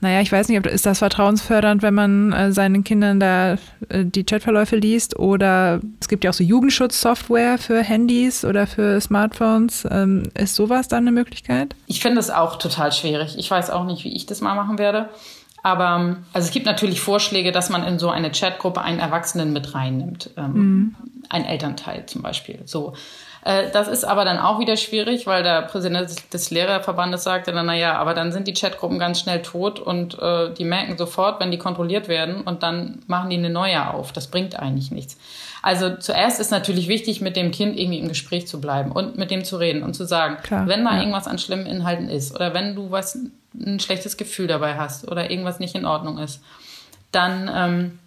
naja, 0.00 0.20
ich 0.20 0.30
weiß 0.30 0.48
nicht, 0.48 0.58
ob 0.58 0.66
ist 0.66 0.84
das 0.84 0.98
vertrauensfördernd, 0.98 1.82
wenn 1.82 1.94
man 1.94 2.32
äh, 2.32 2.52
seinen 2.52 2.84
Kindern 2.84 3.18
da 3.18 3.54
äh, 3.88 4.04
die 4.04 4.24
Chatverläufe 4.24 4.76
liest 4.76 5.18
oder 5.18 5.80
es 6.00 6.08
gibt 6.08 6.22
ja 6.22 6.30
auch 6.30 6.34
so 6.34 6.44
Jugendschutzsoftware 6.44 7.56
für 7.56 7.82
Handys 7.82 8.44
oder 8.44 8.66
für 8.66 9.00
Smartphones. 9.00 9.86
Ähm, 9.90 10.24
ist 10.34 10.54
sowas 10.54 10.88
dann 10.88 11.04
eine 11.04 11.12
Möglichkeit? 11.12 11.74
Ich 11.86 12.00
finde 12.00 12.20
es 12.20 12.30
auch 12.30 12.56
total 12.56 12.92
schwierig. 12.92 13.36
Ich 13.38 13.50
weiß 13.50 13.70
auch 13.70 13.86
nicht, 13.86 14.04
wie 14.04 14.14
ich 14.14 14.26
das 14.26 14.42
mal 14.42 14.54
machen 14.54 14.78
werde. 14.78 15.08
Aber 15.62 16.18
also 16.32 16.46
es 16.46 16.52
gibt 16.52 16.66
natürlich 16.66 17.00
Vorschläge, 17.00 17.50
dass 17.50 17.70
man 17.70 17.82
in 17.82 17.98
so 17.98 18.10
eine 18.10 18.30
Chatgruppe 18.30 18.82
einen 18.82 19.00
Erwachsenen 19.00 19.52
mit 19.52 19.74
reinnimmt. 19.74 20.30
Ähm, 20.36 20.52
mhm. 20.52 20.94
Ein 21.28 21.44
Elternteil 21.44 22.06
zum 22.06 22.22
Beispiel. 22.22 22.60
So. 22.64 22.94
Äh, 23.44 23.70
das 23.72 23.86
ist 23.86 24.04
aber 24.04 24.24
dann 24.24 24.38
auch 24.38 24.58
wieder 24.58 24.76
schwierig, 24.76 25.26
weil 25.26 25.44
der 25.44 25.62
Präsident 25.62 26.32
des 26.32 26.50
Lehrerverbandes 26.50 27.22
sagte 27.22 27.52
dann, 27.52 27.66
naja, 27.66 27.94
aber 27.94 28.12
dann 28.12 28.32
sind 28.32 28.48
die 28.48 28.54
Chatgruppen 28.54 28.98
ganz 28.98 29.20
schnell 29.20 29.42
tot 29.42 29.78
und 29.78 30.18
äh, 30.18 30.52
die 30.52 30.64
merken 30.64 30.98
sofort, 30.98 31.40
wenn 31.40 31.52
die 31.52 31.58
kontrolliert 31.58 32.08
werden 32.08 32.40
und 32.40 32.64
dann 32.64 33.02
machen 33.06 33.30
die 33.30 33.36
eine 33.36 33.50
neue 33.50 33.88
auf. 33.88 34.12
Das 34.12 34.26
bringt 34.26 34.58
eigentlich 34.58 34.90
nichts. 34.90 35.16
Also 35.62 35.96
zuerst 35.96 36.40
ist 36.40 36.50
natürlich 36.50 36.88
wichtig, 36.88 37.20
mit 37.20 37.36
dem 37.36 37.52
Kind 37.52 37.78
irgendwie 37.78 37.98
im 37.98 38.08
Gespräch 38.08 38.48
zu 38.48 38.60
bleiben 38.60 38.90
und 38.90 39.16
mit 39.16 39.30
dem 39.30 39.44
zu 39.44 39.56
reden 39.56 39.84
und 39.84 39.94
zu 39.94 40.04
sagen, 40.04 40.38
Klar, 40.42 40.66
wenn 40.66 40.84
da 40.84 40.94
ja. 40.94 41.00
irgendwas 41.00 41.28
an 41.28 41.38
schlimmen 41.38 41.66
Inhalten 41.66 42.08
ist 42.08 42.34
oder 42.34 42.52
wenn 42.52 42.74
du 42.74 42.90
was 42.90 43.18
ein 43.54 43.78
schlechtes 43.80 44.16
Gefühl 44.16 44.48
dabei 44.48 44.76
hast 44.76 45.08
oder 45.08 45.30
irgendwas 45.30 45.60
nicht 45.60 45.74
in 45.76 45.86
Ordnung 45.86 46.18
ist, 46.18 46.40
dann 47.12 47.50
ähm, 47.54 47.98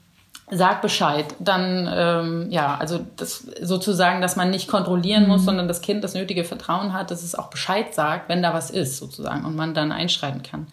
sag 0.52 0.82
Bescheid. 0.82 1.26
Dann, 1.40 1.90
ähm, 1.92 2.48
ja, 2.50 2.76
also 2.80 3.00
das 3.16 3.48
sozusagen, 3.62 4.22
dass 4.22 4.36
man 4.36 4.50
nicht 4.50 4.68
kontrollieren 4.68 5.28
muss, 5.28 5.42
mhm. 5.42 5.46
sondern 5.46 5.68
das 5.68 5.82
Kind 5.82 6.04
das 6.04 6.14
nötige 6.14 6.44
Vertrauen 6.44 6.94
hat, 6.94 7.12
dass 7.12 7.24
es 7.24 7.36
auch 7.36 7.50
Bescheid 7.50 7.94
sagt, 7.94 8.30
wenn 8.30 8.42
da 8.42 8.54
was 8.54 8.70
ist, 8.70 8.98
sozusagen, 8.98 9.46
und 9.46 9.56
man 9.56 9.74
dann 9.74 9.92
einschreiten 9.92 10.44
kann. 10.44 10.68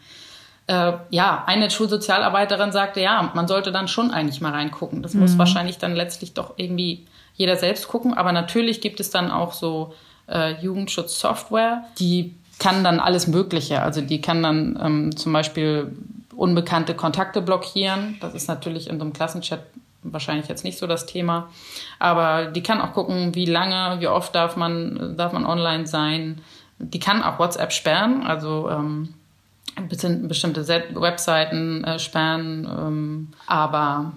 Äh, 0.67 0.95
ja, 1.11 1.45
eine 1.47 1.71
Schulsozialarbeiterin 1.71 2.73
sagte, 2.73 3.01
ja, 3.01 3.31
man 3.35 3.47
sollte 3.47 3.71
dann 3.71 3.89
schon 3.89 4.11
eigentlich 4.11 4.41
mal 4.41 4.53
reingucken. 4.53 5.03
Das 5.03 5.15
mhm. 5.15 5.21
muss 5.21 5.39
wahrscheinlich 5.39 5.79
dann 5.79 5.95
letztlich 5.95 6.35
doch 6.35 6.55
irgendwie 6.57 7.07
jeder 7.35 7.57
selbst 7.57 7.89
gucken. 7.89 8.15
Aber 8.15 8.33
natürlich 8.33 8.81
gibt 8.81 8.99
es 8.99 9.11
dann 9.11 9.31
auch 9.31 9.53
so 9.53 9.95
äh, 10.29 10.61
Jugendschutzsoftware, 10.61 11.85
die 11.99 12.35
kann 12.59 12.83
dann 12.83 13.01
alles 13.01 13.27
Mögliche. 13.27 13.83
Also 13.83 14.01
die 14.01 14.21
kann 14.21 14.43
dann 14.43 14.79
ähm, 14.83 15.17
zum 15.17 15.33
Beispiel 15.33 15.95
unbekannte 16.37 16.95
Kontakte 16.95 17.41
blockieren. 17.43 18.19
Das 18.21 18.35
ist 18.35 18.49
natürlich 18.49 18.89
in 18.89 18.99
so 18.99 19.05
einem 19.05 19.13
Klassenchat 19.13 19.61
wahrscheinlich 20.03 20.49
jetzt 20.49 20.65
nicht 20.65 20.79
so 20.79 20.87
das 20.87 21.07
Thema. 21.07 21.49
Aber 21.99 22.47
die 22.47 22.63
kann 22.63 22.81
auch 22.81 22.93
gucken, 22.93 23.35
wie 23.35 23.47
lange, 23.47 24.01
wie 24.01 24.09
oft 24.09 24.35
darf 24.35 24.57
man, 24.57 25.17
darf 25.17 25.33
man 25.33 25.47
online 25.47 25.87
sein. 25.87 26.41
Die 26.79 27.01
kann 27.01 27.23
auch 27.23 27.39
WhatsApp 27.39 27.73
sperren, 27.73 28.23
also 28.23 28.69
ähm, 28.71 29.15
bestimmte 29.89 30.67
Webseiten 30.69 31.85
äh, 31.85 31.99
sperren. 31.99 32.69
Ähm, 32.71 33.29
aber 33.47 34.13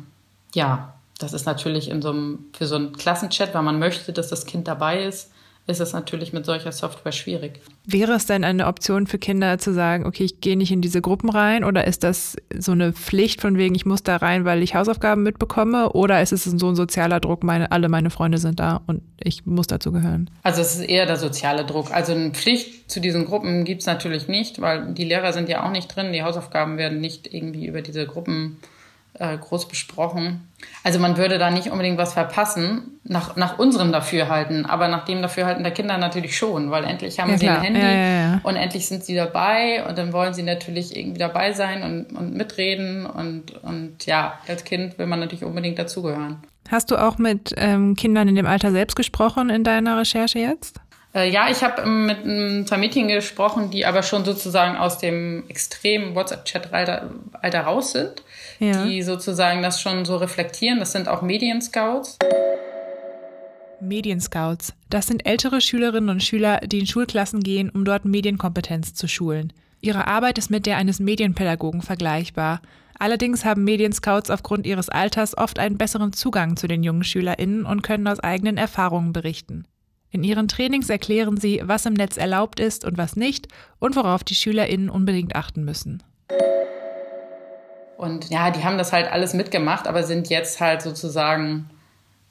ja, 0.54 0.94
das 1.20 1.34
ist 1.34 1.46
natürlich 1.46 1.90
in 1.90 2.02
so 2.02 2.10
einem, 2.12 2.46
für 2.54 2.66
so 2.66 2.76
einen 2.76 2.94
Klassenchat, 2.94 3.54
weil 3.54 3.64
man 3.64 3.80
möchte, 3.80 4.14
dass 4.14 4.30
das 4.30 4.46
Kind 4.46 4.68
dabei 4.68 5.04
ist, 5.04 5.32
ist 5.70 5.80
es 5.80 5.94
natürlich 5.94 6.34
mit 6.34 6.46
solcher 6.46 6.72
Software 6.72 7.12
schwierig. 7.12 7.62
Wäre 7.86 8.14
es 8.14 8.26
denn 8.26 8.44
eine 8.44 8.68
Option 8.68 9.08
für 9.08 9.20
Kinder 9.20 9.58
zu 9.58 9.74
sagen, 9.74 10.06
okay, 10.06 10.24
ich 10.24 10.42
gehe 10.42 10.58
nicht 10.58 10.72
in 10.72 10.82
diese 10.82 11.02
Gruppen 11.02 11.30
rein 11.30 11.64
oder 11.64 11.86
ist 11.86 12.04
das 12.04 12.36
so 12.58 12.72
eine 12.72 12.94
Pflicht 12.94 13.42
von 13.42 13.58
wegen, 13.58 13.76
ich 13.76 13.86
muss 13.86 14.04
da 14.04 14.18
rein, 14.18 14.46
weil 14.46 14.64
ich 14.64 14.76
Hausaufgaben 14.76 15.24
mitbekomme 15.24 15.94
oder 15.94 16.22
ist 16.22 16.32
es 16.32 16.44
so 16.44 16.70
ein 16.70 16.76
sozialer 16.76 17.20
Druck, 17.20 17.44
meine, 17.44 17.72
alle 17.72 17.90
meine 17.90 18.10
Freunde 18.10 18.38
sind 18.38 18.60
da 18.60 18.82
und 18.88 19.02
ich 19.24 19.46
muss 19.46 19.68
dazu 19.68 19.92
gehören? 19.92 20.30
Also 20.44 20.62
es 20.62 20.76
ist 20.76 20.90
eher 20.90 21.06
der 21.06 21.18
soziale 21.18 21.66
Druck. 21.66 21.92
Also 21.92 22.14
eine 22.14 22.32
Pflicht 22.32 22.90
zu 22.90 23.00
diesen 23.00 23.26
Gruppen 23.26 23.66
gibt 23.66 23.82
es 23.82 23.88
natürlich 23.88 24.28
nicht, 24.28 24.62
weil 24.62 24.94
die 24.94 25.06
Lehrer 25.06 25.34
sind 25.34 25.50
ja 25.50 25.66
auch 25.66 25.72
nicht 25.72 25.96
drin, 25.96 26.14
die 26.14 26.24
Hausaufgaben 26.24 26.78
werden 26.78 27.00
nicht 27.00 27.32
irgendwie 27.34 27.68
über 27.68 27.82
diese 27.82 28.06
Gruppen 28.06 28.58
äh, 28.64 28.79
groß 29.20 29.68
besprochen. 29.68 30.48
Also 30.84 31.00
man 31.00 31.18
würde 31.18 31.38
da 31.38 31.52
nicht 31.52 31.72
unbedingt 31.72 31.98
was 31.98 32.14
verpassen, 32.14 33.00
nach, 33.04 33.36
nach 33.36 33.60
unserem 33.60 33.92
Dafürhalten, 33.92 34.66
aber 34.66 34.88
nach 34.88 35.06
dem 35.06 35.22
Dafürhalten 35.22 35.64
der 35.64 35.74
Kinder 35.74 35.98
natürlich 35.98 36.38
schon, 36.38 36.72
weil 36.72 36.86
endlich 36.86 37.20
haben 37.20 37.32
ja, 37.32 37.38
sie 37.38 37.46
klar. 37.46 37.58
ein 37.58 37.64
Handy 37.64 37.80
ja, 37.82 37.92
ja, 37.92 38.40
und 38.44 38.56
endlich 38.56 38.88
sind 38.88 39.04
sie 39.04 39.16
dabei 39.16 39.86
und 39.88 39.98
dann 39.98 40.14
wollen 40.14 40.34
sie 40.34 40.44
natürlich 40.44 40.96
irgendwie 40.96 41.20
dabei 41.20 41.54
sein 41.54 41.84
und, 41.84 42.18
und 42.18 42.34
mitreden 42.34 43.06
und, 43.06 43.62
und 43.64 44.06
ja, 44.06 44.40
als 44.48 44.64
Kind 44.64 44.98
will 44.98 45.06
man 45.06 45.20
natürlich 45.20 45.44
unbedingt 45.44 45.80
dazugehören. 45.80 46.38
Hast 46.70 46.92
du 46.92 46.98
auch 46.98 47.18
mit 47.18 47.54
ähm, 47.58 47.96
Kindern 47.96 48.28
in 48.28 48.36
dem 48.36 48.46
Alter 48.46 48.72
selbst 48.72 48.96
gesprochen 48.96 49.50
in 49.50 49.64
deiner 49.64 49.98
Recherche 49.98 50.40
jetzt? 50.40 50.80
Äh, 51.16 51.30
ja, 51.32 51.50
ich 51.50 51.64
habe 51.64 51.82
ähm, 51.82 52.06
mit 52.06 52.24
ein 52.26 52.66
paar 52.70 52.78
Mädchen 52.78 53.08
gesprochen, 53.08 53.72
die 53.72 53.86
aber 53.86 54.04
schon 54.04 54.24
sozusagen 54.24 54.78
aus 54.78 55.00
dem 55.00 55.44
extremen 55.50 56.14
WhatsApp-Chat-Alter 56.16 57.10
Alter 57.42 57.62
raus 57.62 57.92
sind 57.92 58.24
ja. 58.60 58.86
die 58.86 59.02
sozusagen 59.02 59.62
das 59.62 59.82
schon 59.82 60.06
so 60.06 60.18
reflektieren. 60.18 60.80
Das 60.80 60.92
sind 60.92 61.08
auch 61.08 61.22
Medienscouts. 61.22 62.18
Medienscouts. 63.82 64.74
Das 64.90 65.08
sind 65.08 65.26
ältere 65.26 65.62
Schülerinnen 65.62 66.10
und 66.10 66.24
Schüler, 66.24 66.60
die 66.60 66.80
in 66.80 66.88
Schulklassen 66.88 67.42
gehen, 67.42 67.70
um 67.70 67.86
dort 67.86 68.06
Medienkompetenz 68.06 68.94
zu 68.94 69.08
schulen. 69.08 69.54
Ihre 69.82 70.08
Arbeit 70.08 70.38
ist 70.38 70.50
mit 70.50 70.66
der 70.66 70.78
eines 70.78 71.00
Medienpädagogen 71.00 71.82
vergleichbar. 71.82 72.62
Allerdings 72.98 73.46
haben 73.46 73.64
Medienscouts 73.64 74.30
aufgrund 74.30 74.66
ihres 74.66 74.90
Alters 74.90 75.38
oft 75.38 75.58
einen 75.58 75.78
besseren 75.78 76.12
Zugang 76.12 76.58
zu 76.58 76.68
den 76.68 76.84
jungen 76.84 77.06
SchülerInnen 77.06 77.66
und 77.66 77.82
können 77.82 78.08
aus 78.08 78.20
eigenen 78.20 78.58
Erfahrungen 78.58 79.14
berichten. 79.14 79.66
In 80.12 80.24
ihren 80.24 80.48
Trainings 80.50 80.90
erklären 80.90 81.38
sie, 81.38 81.62
was 81.64 81.86
im 81.86 81.94
Netz 81.94 82.18
erlaubt 82.18 82.60
ist 82.60 82.84
und 82.84 82.98
was 82.98 83.16
nicht 83.16 83.48
und 83.80 83.96
worauf 83.96 84.24
die 84.24 84.36
SchülerInnen 84.36 84.90
unbedingt 84.90 85.36
achten 85.36 85.64
müssen. 85.64 86.04
Und 88.00 88.30
ja, 88.30 88.50
die 88.50 88.64
haben 88.64 88.78
das 88.78 88.94
halt 88.94 89.12
alles 89.12 89.34
mitgemacht, 89.34 89.86
aber 89.86 90.04
sind 90.04 90.30
jetzt 90.30 90.62
halt 90.62 90.82
sozusagen, 90.82 91.70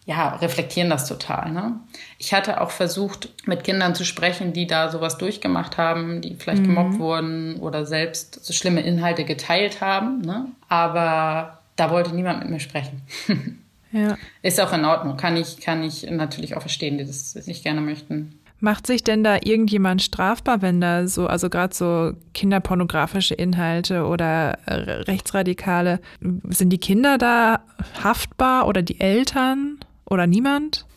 ja, 0.07 0.31
reflektieren 0.37 0.89
das 0.89 1.07
total. 1.07 1.53
Ne? 1.53 1.79
Ich 2.17 2.33
hatte 2.33 2.63
auch 2.63 2.71
versucht, 2.71 3.29
mit 3.45 3.65
Kindern 3.65 3.95
zu 3.95 4.07
sprechen, 4.07 4.55
die 4.55 4.67
da 4.67 4.89
sowas 4.89 5.19
durchgemacht 5.19 5.77
haben, 5.77 6.23
die 6.23 6.37
vielleicht 6.37 6.63
mhm. 6.63 6.69
gemobbt 6.69 6.99
wurden 6.99 7.57
oder 7.57 7.85
selbst 7.85 8.43
so 8.43 8.55
schlimme 8.55 8.81
Inhalte 8.81 9.27
geteilt 9.27 9.83
haben. 9.83 10.23
Ne? 10.23 10.47
Aber 10.71 11.59
da 11.77 11.91
wollte 11.91 12.15
niemand 12.15 12.39
mit 12.39 12.49
mir 12.49 12.61
sprechen. 12.61 13.03
ja. 13.93 14.17
Ist 14.41 14.59
auch 14.63 14.73
in 14.73 14.87
Ordnung. 14.87 15.19
Kann 15.19 15.37
ich, 15.37 15.61
kann 15.61 15.83
ich 15.83 16.11
natürlich 16.11 16.57
auch 16.57 16.63
verstehen, 16.63 16.97
die 16.97 17.05
das 17.05 17.35
nicht 17.47 17.63
gerne 17.63 17.83
möchten. 17.83 18.41
Macht 18.61 18.89
sich 18.89 19.05
denn 19.05 19.23
da 19.23 19.37
irgendjemand 19.37 20.03
strafbar, 20.03 20.63
wenn 20.63 20.81
da 20.81 21.07
so, 21.07 21.29
also 21.29 21.49
gerade 21.49 21.75
so 21.75 22.13
kinderpornografische 22.35 23.35
Inhalte 23.35 24.05
oder 24.05 24.59
äh, 24.67 24.75
Rechtsradikale, 25.03 26.01
sind 26.49 26.71
die 26.71 26.79
Kinder 26.79 27.19
da 27.19 27.61
haftbar 28.03 28.67
oder 28.67 28.83
die 28.83 28.99
Eltern 28.99 29.79
oder 30.07 30.27
niemand? 30.27 30.88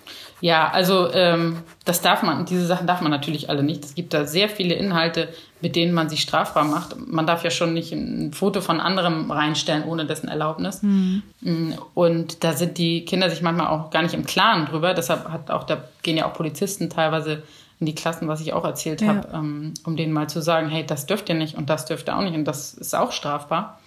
Ja, 0.42 0.70
also 0.70 1.12
ähm, 1.14 1.58
das 1.86 2.02
darf 2.02 2.24
man, 2.24 2.46
diese 2.46 2.66
Sachen 2.66 2.88
darf 2.88 3.02
man 3.02 3.12
natürlich 3.12 3.50
alle 3.50 3.64
nicht. 3.64 3.86
Es 3.86 3.96
gibt 3.96 4.14
da 4.14 4.26
sehr 4.26 4.50
viele 4.50 4.74
Inhalte, 4.74 5.30
mit 5.62 5.76
denen 5.76 5.94
man 5.94 6.10
sich 6.10 6.22
strafbar 6.22 6.66
macht. 6.66 6.96
Man 6.98 7.28
darf 7.28 7.44
ja 7.44 7.52
schon 7.52 7.74
nicht 7.76 7.92
ein 7.92 8.34
Foto 8.34 8.60
von 8.60 8.80
anderem 8.80 9.30
reinstellen 9.30 9.84
ohne 9.84 10.06
dessen 10.06 10.28
Erlaubnis. 10.28 10.82
Mhm. 10.82 11.22
Und 11.94 12.44
da 12.44 12.54
sind 12.54 12.80
die 12.80 13.06
Kinder 13.06 13.30
sich 13.30 13.44
manchmal 13.44 13.68
auch 13.68 13.92
gar 13.92 14.02
nicht 14.02 14.16
im 14.16 14.26
Klaren 14.26 14.66
drüber. 14.66 14.96
Deshalb 14.96 15.30
hat 15.30 15.52
auch, 15.52 15.64
da 15.64 15.84
gehen 16.02 16.18
ja 16.18 16.28
auch 16.28 16.34
Polizisten 16.34 16.90
teilweise 16.90 17.44
in 17.80 17.86
die 17.86 17.96
Klassen, 17.96 18.28
was 18.28 18.42
ich 18.42 18.54
auch 18.54 18.66
erzählt 18.66 19.02
ja. 19.02 19.10
habe, 19.10 19.28
ähm, 19.34 19.74
um 19.86 19.96
denen 19.96 20.14
mal 20.14 20.28
zu 20.28 20.42
sagen, 20.42 20.70
hey, 20.70 20.86
das 20.86 21.06
dürft 21.06 21.30
ihr 21.30 21.36
nicht 21.36 21.56
und 21.56 21.70
das 21.70 21.86
dürft 21.86 22.10
ihr 22.10 22.18
auch 22.18 22.22
nicht 22.22 22.36
und 22.36 22.46
das 22.46 22.74
ist 22.74 22.96
auch 22.96 23.12
strafbar. 23.12 23.80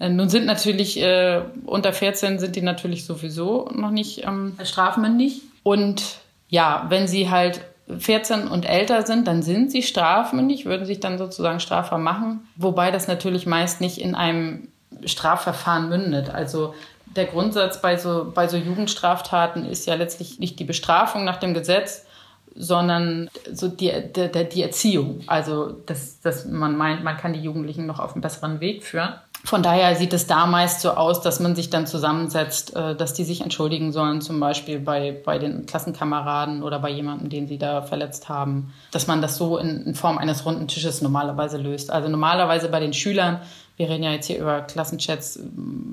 Äh, 0.00 0.08
nun 0.08 0.28
sind 0.28 0.46
natürlich 0.46 1.00
äh, 1.00 1.42
unter 1.66 1.92
14 1.92 2.40
sind 2.40 2.56
die 2.56 2.62
natürlich 2.62 3.04
sowieso 3.04 3.68
noch 3.72 3.90
nicht 3.90 4.24
ähm, 4.24 4.56
strafmündig. 4.62 5.42
Und 5.64 6.20
ja, 6.48 6.86
wenn 6.88 7.08
sie 7.08 7.30
halt 7.30 7.62
14 7.98 8.46
und 8.46 8.64
älter 8.64 9.04
sind, 9.04 9.26
dann 9.26 9.42
sind 9.42 9.72
sie 9.72 9.82
strafmündig, 9.82 10.66
würden 10.66 10.86
sich 10.86 11.00
dann 11.00 11.18
sozusagen 11.18 11.58
strafbar 11.58 11.98
machen, 11.98 12.46
wobei 12.56 12.92
das 12.92 13.08
natürlich 13.08 13.46
meist 13.46 13.80
nicht 13.80 13.98
in 13.98 14.14
einem 14.14 14.68
Strafverfahren 15.04 15.88
mündet. 15.88 16.30
Also 16.30 16.74
der 17.16 17.26
Grundsatz 17.26 17.80
bei 17.80 17.96
so, 17.96 18.30
bei 18.32 18.48
so 18.48 18.56
Jugendstraftaten 18.56 19.66
ist 19.66 19.86
ja 19.86 19.94
letztlich 19.94 20.38
nicht 20.38 20.58
die 20.58 20.64
Bestrafung 20.64 21.24
nach 21.24 21.36
dem 21.38 21.54
Gesetz, 21.54 22.06
sondern 22.54 23.28
so 23.52 23.68
die, 23.68 23.92
die, 24.14 24.48
die 24.48 24.62
Erziehung. 24.62 25.20
Also, 25.26 25.72
dass, 25.86 26.20
dass 26.20 26.46
man 26.46 26.76
meint, 26.76 27.02
man 27.02 27.16
kann 27.16 27.32
die 27.32 27.40
Jugendlichen 27.40 27.86
noch 27.86 27.98
auf 27.98 28.12
einen 28.12 28.22
besseren 28.22 28.60
Weg 28.60 28.84
führen. 28.84 29.14
Von 29.44 29.62
daher 29.62 29.94
sieht 29.94 30.14
es 30.14 30.26
da 30.26 30.46
meist 30.46 30.80
so 30.80 30.92
aus, 30.92 31.20
dass 31.20 31.38
man 31.38 31.54
sich 31.54 31.68
dann 31.68 31.86
zusammensetzt, 31.86 32.74
äh, 32.74 32.96
dass 32.96 33.12
die 33.12 33.24
sich 33.24 33.42
entschuldigen 33.42 33.92
sollen, 33.92 34.22
zum 34.22 34.40
Beispiel 34.40 34.78
bei, 34.78 35.20
bei 35.24 35.38
den 35.38 35.66
Klassenkameraden 35.66 36.62
oder 36.62 36.78
bei 36.78 36.90
jemandem, 36.90 37.28
den 37.28 37.46
sie 37.46 37.58
da 37.58 37.82
verletzt 37.82 38.30
haben, 38.30 38.72
dass 38.90 39.06
man 39.06 39.20
das 39.20 39.36
so 39.36 39.58
in, 39.58 39.84
in 39.84 39.94
Form 39.94 40.16
eines 40.16 40.46
runden 40.46 40.66
Tisches 40.66 41.02
normalerweise 41.02 41.58
löst. 41.58 41.90
Also 41.90 42.08
normalerweise 42.08 42.70
bei 42.70 42.80
den 42.80 42.94
Schülern, 42.94 43.38
wir 43.76 43.90
reden 43.90 44.04
ja 44.04 44.12
jetzt 44.12 44.28
hier 44.28 44.38
über 44.38 44.62
Klassenchats, 44.62 45.38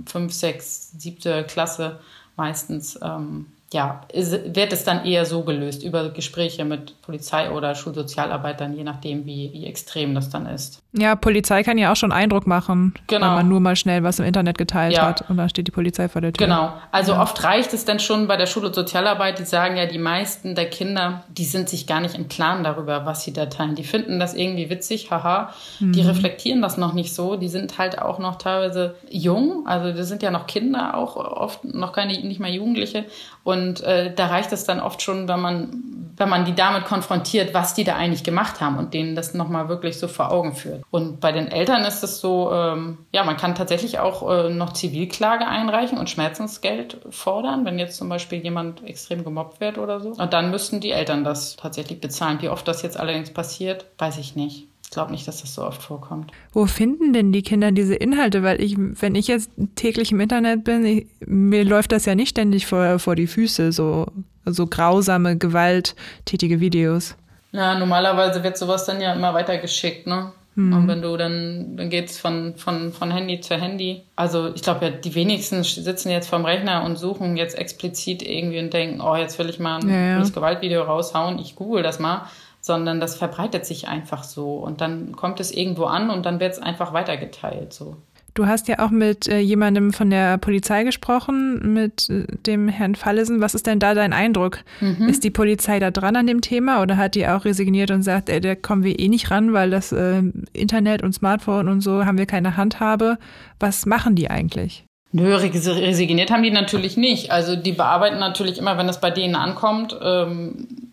fünf, 0.06 0.32
sechs, 0.32 0.92
siebte 0.98 1.44
Klasse 1.44 2.00
meistens, 2.38 2.98
ähm, 3.04 3.48
ja, 3.74 4.02
wird 4.14 4.74
es 4.74 4.84
dann 4.84 5.06
eher 5.06 5.26
so 5.26 5.44
gelöst 5.44 5.84
über 5.84 6.10
Gespräche 6.10 6.66
mit 6.66 7.02
Polizei 7.02 7.52
oder 7.52 7.74
Schulsozialarbeitern, 7.74 8.76
je 8.76 8.84
nachdem, 8.84 9.26
wie, 9.26 9.52
wie 9.54 9.66
extrem 9.66 10.14
das 10.14 10.30
dann 10.30 10.46
ist. 10.46 10.82
Ja, 10.94 11.16
Polizei 11.16 11.64
kann 11.64 11.78
ja 11.78 11.92
auch 11.92 11.96
schon 11.96 12.12
Eindruck 12.12 12.48
machen, 12.48 12.94
genau. 13.08 13.28
wenn 13.28 13.34
man 13.36 13.48
nur 13.48 13.62
mal 13.62 13.78
schnell 13.78 14.04
was 14.04 14.20
im 14.20 14.26
Internet 14.26 14.58
geteilt 14.58 14.94
ja. 14.94 15.04
hat 15.04 15.30
und 15.30 15.38
dann 15.38 15.48
steht 15.48 15.68
die 15.68 15.72
Polizei 15.72 16.10
vor 16.10 16.20
der 16.20 16.34
Tür. 16.34 16.48
Genau. 16.48 16.74
Also 16.92 17.14
ja. 17.14 17.22
oft 17.22 17.42
reicht 17.46 17.74
es 17.74 17.86
dann 17.86 18.00
schon 18.00 18.28
bei 18.28 18.36
der 18.36 18.46
Schul- 18.46 18.66
und 18.66 18.76
Sozialarbeit, 18.76 19.40
die 19.40 19.46
sagen 19.46 19.78
ja, 19.78 19.86
die 19.86 19.98
meisten 19.98 20.54
der 20.54 20.70
Kinder, 20.70 21.24
die 21.30 21.46
sind 21.46 21.70
sich 21.70 21.88
gar 21.88 22.02
nicht 22.02 22.16
im 22.16 22.28
Klaren 22.28 22.66
darüber, 22.66 23.06
was 23.06 23.24
sie 23.24 23.32
da 23.32 23.46
teilen. 23.46 23.76
Die 23.76 23.86
finden 23.86 24.20
das 24.20 24.34
irgendwie 24.34 24.70
witzig, 24.70 25.12
haha. 25.12 25.54
Mhm. 25.80 25.94
Die 25.94 26.02
reflektieren 26.02 26.62
das 26.62 26.78
noch 26.78 26.92
nicht 26.94 27.16
so. 27.16 27.38
Die 27.38 27.48
sind 27.48 27.78
halt 27.78 28.02
auch 28.02 28.20
noch 28.20 28.36
teilweise 28.36 28.96
jung, 29.10 29.66
also 29.68 29.94
das 29.98 30.10
sind 30.10 30.22
ja 30.22 30.32
noch 30.32 30.46
Kinder, 30.46 30.98
auch 30.98 31.16
oft 31.16 31.64
noch 31.64 31.94
keine, 31.94 32.20
nicht 32.20 32.42
mal 32.42 32.52
Jugendliche. 32.52 33.06
Und 33.44 33.82
äh, 33.82 34.14
da 34.14 34.28
reicht 34.28 34.52
es 34.52 34.66
dann 34.66 34.82
oft 34.82 35.02
schon, 35.02 35.30
wenn 35.30 35.40
man, 35.40 35.84
wenn 36.22 36.30
man 36.30 36.46
die 36.46 36.54
damit 36.54 36.86
konfrontiert, 36.86 37.54
was 37.54 37.74
die 37.74 37.84
da 37.84 37.96
eigentlich 37.96 38.24
gemacht 38.24 38.62
haben 38.62 38.78
und 38.78 38.94
denen 38.94 39.16
das 39.16 39.34
nochmal 39.34 39.68
wirklich 39.68 39.98
so 39.98 40.08
vor 40.08 40.32
Augen 40.32 40.54
führt. 40.54 40.84
Und 40.92 41.20
bei 41.20 41.32
den 41.32 41.48
Eltern 41.48 41.84
ist 41.84 42.04
es 42.04 42.22
so, 42.22 42.52
ähm, 42.54 43.00
ja, 43.12 43.24
man 43.24 43.38
kann 43.38 43.56
tatsächlich 43.56 44.00
auch 44.00 44.30
äh, 44.30 44.50
noch 44.50 44.74
Zivilklage 44.74 45.48
einreichen 45.48 45.98
und 45.98 46.10
Schmerzensgeld 46.10 47.00
fordern, 47.10 47.66
wenn 47.66 47.80
jetzt 47.80 47.98
zum 47.98 48.08
Beispiel 48.08 48.40
jemand 48.40 48.88
extrem 48.88 49.24
gemobbt 49.24 49.60
wird 49.60 49.80
oder 49.80 50.00
so. 50.00 50.10
Und 50.12 50.32
dann 50.32 50.52
müssten 50.52 50.80
die 50.80 50.92
Eltern 50.92 51.24
das 51.24 51.56
tatsächlich 51.56 52.00
bezahlen. 52.00 52.38
Wie 52.42 52.50
oft 52.50 52.68
das 52.68 52.84
jetzt 52.84 53.00
allerdings 53.00 53.34
passiert, 53.34 53.88
weiß 53.98 54.20
ich 54.20 54.36
nicht. 54.36 54.71
Ich 54.92 54.94
glaube 54.94 55.14
nicht, 55.14 55.26
dass 55.26 55.40
das 55.40 55.56
so 55.56 55.64
oft 55.64 55.82
vorkommt. 55.82 56.34
Wo 56.52 56.66
finden 56.66 57.14
denn 57.14 57.32
die 57.32 57.44
Kinder 57.44 57.72
diese 57.72 57.96
Inhalte? 57.96 58.44
Weil 58.44 58.62
ich, 58.62 58.76
wenn 58.78 59.16
ich 59.16 59.30
jetzt 59.30 59.50
täglich 59.76 60.12
im 60.12 60.20
Internet 60.20 60.66
bin, 60.66 60.86
ich, 60.86 61.08
mir 61.26 61.64
läuft 61.64 61.94
das 61.94 62.04
ja 62.04 62.14
nicht 62.14 62.32
ständig 62.32 62.68
vor, 62.68 63.00
vor 63.00 63.16
die 63.16 63.28
Füße, 63.28 63.72
so, 63.72 64.08
so 64.46 64.68
grausame, 64.68 65.38
gewalttätige 65.38 66.60
Videos. 66.60 67.16
Ja, 67.54 67.80
normalerweise 67.80 68.44
wird 68.44 68.58
sowas 68.58 68.84
dann 68.84 69.00
ja 69.00 69.14
immer 69.14 69.34
weitergeschickt, 69.34 70.08
ne? 70.08 70.34
Mhm. 70.56 70.74
Und 70.74 70.88
wenn 70.90 71.02
du 71.02 71.16
dann, 71.16 71.78
dann 71.78 71.90
geht's 71.90 72.20
von, 72.20 72.56
von, 72.58 72.92
von 72.92 73.12
Handy 73.12 73.40
zu 73.40 73.56
Handy. 73.56 74.04
Also 74.18 74.54
ich 74.54 74.62
glaube 74.62 74.84
ja, 74.84 74.92
die 74.92 75.16
wenigsten 75.16 75.64
sitzen 75.64 76.10
jetzt 76.10 76.28
vorm 76.28 76.44
Rechner 76.44 76.84
und 76.84 76.98
suchen 76.98 77.38
jetzt 77.38 77.58
explizit 77.58 78.22
irgendwie 78.22 78.60
und 78.60 78.74
denken, 78.74 79.00
oh, 79.00 79.16
jetzt 79.16 79.40
will 79.40 79.50
ich 79.50 79.58
mal 79.58 79.78
ein 79.78 79.90
ja, 79.90 80.20
ja. 80.20 80.22
Gewaltvideo 80.22 80.82
raushauen, 80.82 81.40
ich 81.40 81.56
google 81.56 81.82
das 81.82 82.00
mal. 82.00 82.28
Sondern 82.62 83.00
das 83.00 83.16
verbreitet 83.16 83.66
sich 83.66 83.88
einfach 83.88 84.24
so. 84.24 84.56
Und 84.56 84.82
dann 84.82 85.16
kommt 85.16 85.40
es 85.40 85.52
irgendwo 85.52 85.86
an 85.86 86.10
und 86.10 86.26
dann 86.26 86.40
wird 86.40 86.54
es 86.54 86.60
einfach 86.60 86.94
weitergeteilt. 86.94 87.74
So. 87.74 87.98
Du 88.34 88.48
hast 88.48 88.70
ja 88.70 88.80
auch 88.80 88.92
mit 88.92 89.28
äh, 89.28 89.40
jemandem 89.40 89.92
von 89.92 90.10
der 90.10 90.38
Polizei 90.38 90.84
gesprochen, 90.84 91.74
mit 91.74 92.10
äh, 92.10 92.26
dem 92.46 92.70
Herrn 92.70 92.96
Fallesen. 92.96 93.42
Was 93.42 93.56
ist 93.56 93.68
denn 93.68 93.80
da 93.80 93.94
dein 93.94 94.14
Eindruck? 94.14 94.60
Mhm. 94.80 95.10
Ist 95.10 95.24
die 95.26 95.32
Polizei 95.32 95.80
da 95.80 95.92
dran 95.92 96.16
an 96.16 96.28
dem 96.28 96.40
Thema 96.40 96.82
oder 96.82 96.96
hat 96.96 97.16
die 97.16 97.28
auch 97.28 97.44
resigniert 97.44 97.92
und 97.92 98.04
sagt, 98.04 98.30
ey, 98.30 98.40
da 98.40 98.56
kommen 98.56 98.84
wir 98.84 98.98
eh 99.00 99.10
nicht 99.10 99.32
ran, 99.32 99.52
weil 99.52 99.70
das 99.70 99.92
äh, 99.92 100.22
Internet 100.54 101.04
und 101.04 101.14
Smartphone 101.14 101.68
und 101.68 101.82
so 101.82 102.06
haben 102.06 102.18
wir 102.18 102.26
keine 102.26 102.56
Handhabe? 102.56 103.18
Was 103.60 103.86
machen 103.86 104.16
die 104.16 104.30
eigentlich? 104.30 104.86
Nö, 105.12 105.36
resigniert 105.36 106.32
haben 106.32 106.44
die 106.44 106.52
natürlich 106.52 106.96
nicht. 106.96 107.32
Also 107.32 107.58
die 107.58 107.74
bearbeiten 107.74 108.20
natürlich 108.20 108.58
immer, 108.58 108.78
wenn 108.78 108.88
es 108.88 109.02
bei 109.02 109.12
denen 109.12 109.36
ankommt, 109.36 109.98
ähm, 110.02 110.91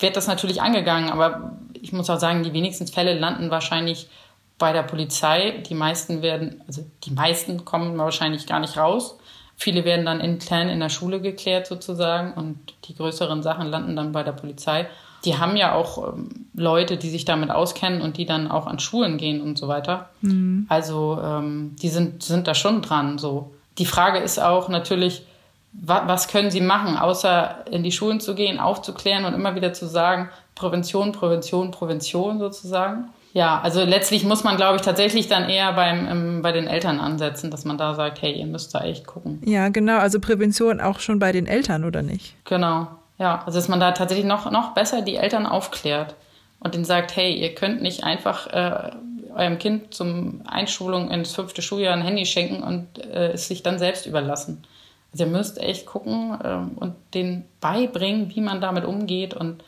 wird 0.00 0.16
das 0.16 0.26
natürlich 0.26 0.62
angegangen. 0.62 1.10
Aber 1.10 1.52
ich 1.80 1.92
muss 1.92 2.10
auch 2.10 2.18
sagen, 2.18 2.42
die 2.42 2.52
wenigsten 2.52 2.86
Fälle 2.86 3.18
landen 3.18 3.50
wahrscheinlich 3.50 4.08
bei 4.58 4.72
der 4.72 4.82
Polizei. 4.82 5.62
Die 5.68 5.74
meisten 5.74 6.22
werden, 6.22 6.62
also 6.66 6.84
die 7.04 7.10
meisten 7.10 7.64
kommen 7.64 7.96
wahrscheinlich 7.98 8.46
gar 8.46 8.60
nicht 8.60 8.76
raus. 8.76 9.16
Viele 9.56 9.84
werden 9.84 10.04
dann 10.04 10.20
intern 10.20 10.68
in 10.68 10.80
der 10.80 10.90
Schule 10.90 11.20
geklärt 11.20 11.66
sozusagen 11.66 12.34
und 12.34 12.58
die 12.84 12.94
größeren 12.94 13.42
Sachen 13.42 13.68
landen 13.68 13.96
dann 13.96 14.12
bei 14.12 14.22
der 14.22 14.32
Polizei. 14.32 14.86
Die 15.24 15.38
haben 15.38 15.56
ja 15.56 15.74
auch 15.74 16.12
ähm, 16.12 16.46
Leute, 16.54 16.98
die 16.98 17.08
sich 17.08 17.24
damit 17.24 17.50
auskennen 17.50 18.02
und 18.02 18.18
die 18.18 18.26
dann 18.26 18.50
auch 18.50 18.66
an 18.66 18.78
Schulen 18.78 19.16
gehen 19.16 19.40
und 19.40 19.56
so 19.58 19.66
weiter. 19.66 20.10
Mhm. 20.20 20.66
Also 20.68 21.18
ähm, 21.22 21.74
die 21.80 21.88
sind, 21.88 22.22
sind 22.22 22.46
da 22.46 22.54
schon 22.54 22.82
dran. 22.82 23.16
So. 23.18 23.50
Die 23.78 23.86
Frage 23.86 24.18
ist 24.18 24.38
auch 24.38 24.68
natürlich, 24.68 25.22
was 25.82 26.28
können 26.28 26.50
sie 26.50 26.60
machen, 26.60 26.96
außer 26.96 27.64
in 27.70 27.82
die 27.82 27.92
Schulen 27.92 28.20
zu 28.20 28.34
gehen, 28.34 28.58
aufzuklären 28.58 29.24
und 29.24 29.34
immer 29.34 29.54
wieder 29.54 29.72
zu 29.72 29.86
sagen, 29.86 30.30
Prävention, 30.54 31.12
Prävention, 31.12 31.70
Prävention 31.70 32.38
sozusagen. 32.38 33.10
Ja, 33.34 33.60
also 33.60 33.84
letztlich 33.84 34.24
muss 34.24 34.44
man, 34.44 34.56
glaube 34.56 34.76
ich, 34.76 34.82
tatsächlich 34.82 35.28
dann 35.28 35.50
eher 35.50 35.74
beim, 35.74 36.08
ähm, 36.08 36.42
bei 36.42 36.52
den 36.52 36.66
Eltern 36.66 36.98
ansetzen, 37.00 37.50
dass 37.50 37.66
man 37.66 37.76
da 37.76 37.94
sagt, 37.94 38.22
hey, 38.22 38.32
ihr 38.32 38.46
müsst 38.46 38.74
da 38.74 38.82
echt 38.82 39.06
gucken. 39.06 39.42
Ja, 39.44 39.68
genau. 39.68 39.98
Also 39.98 40.20
Prävention 40.20 40.80
auch 40.80 41.00
schon 41.00 41.18
bei 41.18 41.32
den 41.32 41.46
Eltern, 41.46 41.84
oder 41.84 42.00
nicht? 42.00 42.34
Genau. 42.46 42.88
Ja, 43.18 43.42
also 43.44 43.58
dass 43.58 43.68
man 43.68 43.78
da 43.78 43.92
tatsächlich 43.92 44.26
noch, 44.26 44.50
noch 44.50 44.72
besser 44.72 45.02
die 45.02 45.16
Eltern 45.16 45.44
aufklärt 45.44 46.14
und 46.60 46.74
ihnen 46.74 46.86
sagt, 46.86 47.14
hey, 47.14 47.34
ihr 47.34 47.54
könnt 47.54 47.82
nicht 47.82 48.04
einfach 48.04 48.46
äh, 48.46 48.92
eurem 49.34 49.58
Kind 49.58 49.92
zum 49.92 50.40
Einschulung 50.46 51.10
ins 51.10 51.34
fünfte 51.34 51.60
Schuljahr 51.60 51.94
ein 51.94 52.02
Handy 52.02 52.24
schenken 52.24 52.62
und 52.62 52.98
äh, 53.04 53.32
es 53.32 53.48
sich 53.48 53.62
dann 53.62 53.78
selbst 53.78 54.06
überlassen. 54.06 54.64
Also 55.16 55.24
ihr 55.24 55.30
müsst 55.30 55.58
echt 55.58 55.86
gucken 55.86 56.38
äh, 56.42 56.78
und 56.78 56.94
denen 57.14 57.44
beibringen, 57.60 58.34
wie 58.34 58.42
man 58.42 58.60
damit 58.60 58.84
umgeht 58.84 59.32
und 59.32 59.64